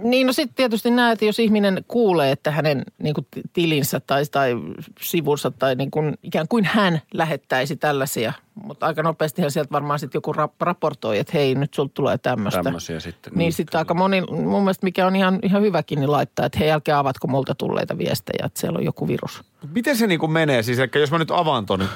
Niin 0.03 0.27
no 0.27 0.33
sitten 0.33 0.55
tietysti 0.55 0.91
näet, 0.91 1.21
jos 1.21 1.39
ihminen 1.39 1.85
kuulee, 1.87 2.31
että 2.31 2.51
hänen 2.51 2.83
niin 2.97 3.13
kuin, 3.13 3.27
tilinsä 3.53 3.99
tai, 3.99 4.23
tai 4.31 4.55
sivunsa 5.01 5.51
tai 5.51 5.75
niin 5.75 5.91
kuin, 5.91 6.17
ikään 6.23 6.47
kuin 6.47 6.65
hän 6.65 7.01
lähettäisi 7.13 7.75
tällaisia. 7.75 8.33
Mutta 8.63 8.85
aika 8.85 9.03
nopeastihan 9.03 9.51
sieltä 9.51 9.71
varmaan 9.71 9.99
sitten 9.99 10.17
joku 10.17 10.33
rap- 10.33 10.55
raportoi, 10.59 11.19
että 11.19 11.33
hei 11.33 11.55
nyt 11.55 11.73
sulta 11.73 11.93
tulee 11.93 12.17
tämmöistä. 12.17 12.63
Tämmöisiä 12.63 12.99
sitten. 12.99 13.33
Niin 13.35 13.53
sitten 13.53 13.77
aika 13.79 13.93
moni, 13.93 14.21
mun 14.21 14.63
mielestä 14.63 14.85
mikä 14.85 15.07
on 15.07 15.15
ihan, 15.15 15.39
ihan 15.43 15.61
hyväkin, 15.61 15.99
niin 15.99 16.11
laittaa, 16.11 16.45
että 16.45 16.59
hei 16.59 16.71
älkää 16.71 16.99
avatko 16.99 17.27
multa 17.27 17.55
tulleita 17.55 17.97
viestejä, 17.97 18.45
että 18.45 18.59
siellä 18.59 18.77
on 18.77 18.85
joku 18.85 19.07
virus. 19.07 19.43
Miten 19.73 19.97
se 19.97 20.07
niin 20.07 20.19
kuin 20.19 20.31
menee? 20.31 20.63
Siis 20.63 20.79
että 20.79 20.99
jos 20.99 21.11
mä 21.11 21.17
nyt 21.17 21.31
avaan 21.31 21.65
ton 21.65 21.89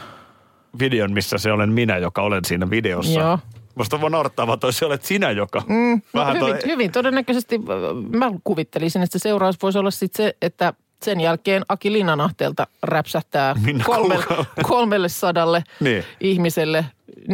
videon, 0.79 1.13
missä 1.13 1.38
se 1.38 1.51
olen 1.51 1.69
minä, 1.69 1.97
joka 1.97 2.21
olen 2.21 2.45
siinä 2.45 2.69
videossa. 2.69 3.19
Joo. 3.19 3.39
Musta 3.75 3.97
naurattaa, 4.09 4.47
vaan 4.47 4.59
toi 4.59 4.73
se 4.73 4.86
olet 4.86 5.03
sinä, 5.03 5.31
joka. 5.31 5.63
Mm, 5.67 6.01
Vähän 6.13 6.38
no, 6.39 6.45
hyvin, 6.47 6.59
toi- 6.62 6.71
hyvin 6.71 6.91
todennäköisesti 6.91 7.55
äh, 7.55 8.19
mä 8.19 8.31
kuvittelisin, 8.43 9.01
että 9.01 9.19
se 9.19 9.23
seuraus 9.23 9.55
voisi 9.62 9.79
olla 9.79 9.91
sitten 9.91 10.25
se, 10.25 10.36
että 10.41 10.73
sen 11.03 11.21
jälkeen 11.21 11.63
Aki 11.69 11.91
Linnanahteelta 11.93 12.67
räpsähtää 12.83 13.55
kolme, 13.85 14.15
kolmelle 14.63 15.09
sadalle 15.09 15.63
Niin. 15.79 16.03
ihmiselle 16.21 16.85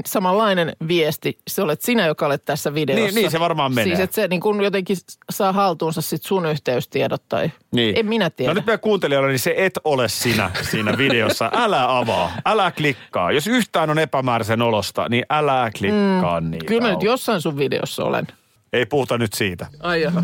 samanlainen 0.05 0.75
viesti. 0.87 1.37
Se 1.47 1.61
olet 1.61 1.81
sinä, 1.81 2.05
joka 2.07 2.25
olet 2.25 2.45
tässä 2.45 2.73
videossa. 2.73 3.05
Niin, 3.05 3.15
niin 3.15 3.31
se 3.31 3.39
varmaan 3.39 3.73
menee. 3.73 3.85
Siis 3.85 3.99
että 3.99 4.15
se 4.15 4.27
niin 4.27 4.41
kun 4.41 4.63
jotenkin 4.63 4.97
saa 5.29 5.53
haltuunsa 5.53 6.01
sit 6.01 6.23
sun 6.23 6.45
yhteystiedot 6.45 7.23
tai 7.29 7.51
Niin. 7.71 7.97
en 7.99 8.05
minä 8.05 8.29
tiedä. 8.29 8.49
No 8.49 8.53
nyt 8.53 8.65
meidän 8.65 8.79
kuuntelijoille, 8.79 9.29
niin 9.29 9.39
se 9.39 9.53
et 9.57 9.73
ole 9.83 10.09
sinä 10.09 10.51
siinä 10.61 10.97
videossa. 10.97 11.51
Älä 11.55 11.97
avaa, 11.97 12.31
älä 12.45 12.71
klikkaa. 12.71 13.31
Jos 13.31 13.47
yhtään 13.47 13.89
on 13.89 13.99
epämääräisen 13.99 14.61
olosta, 14.61 15.05
niin 15.09 15.25
älä 15.29 15.71
klikkaa 15.77 16.41
mm, 16.41 16.51
niitä. 16.51 16.65
Kyllä 16.65 16.81
mä 16.81 16.89
nyt 16.89 17.03
jossain 17.03 17.41
sun 17.41 17.57
videossa 17.57 18.03
olen. 18.03 18.27
Ei 18.73 18.85
puhuta 18.85 19.17
nyt 19.17 19.33
siitä. 19.33 19.67
Ai 19.79 20.01
jaha. 20.01 20.23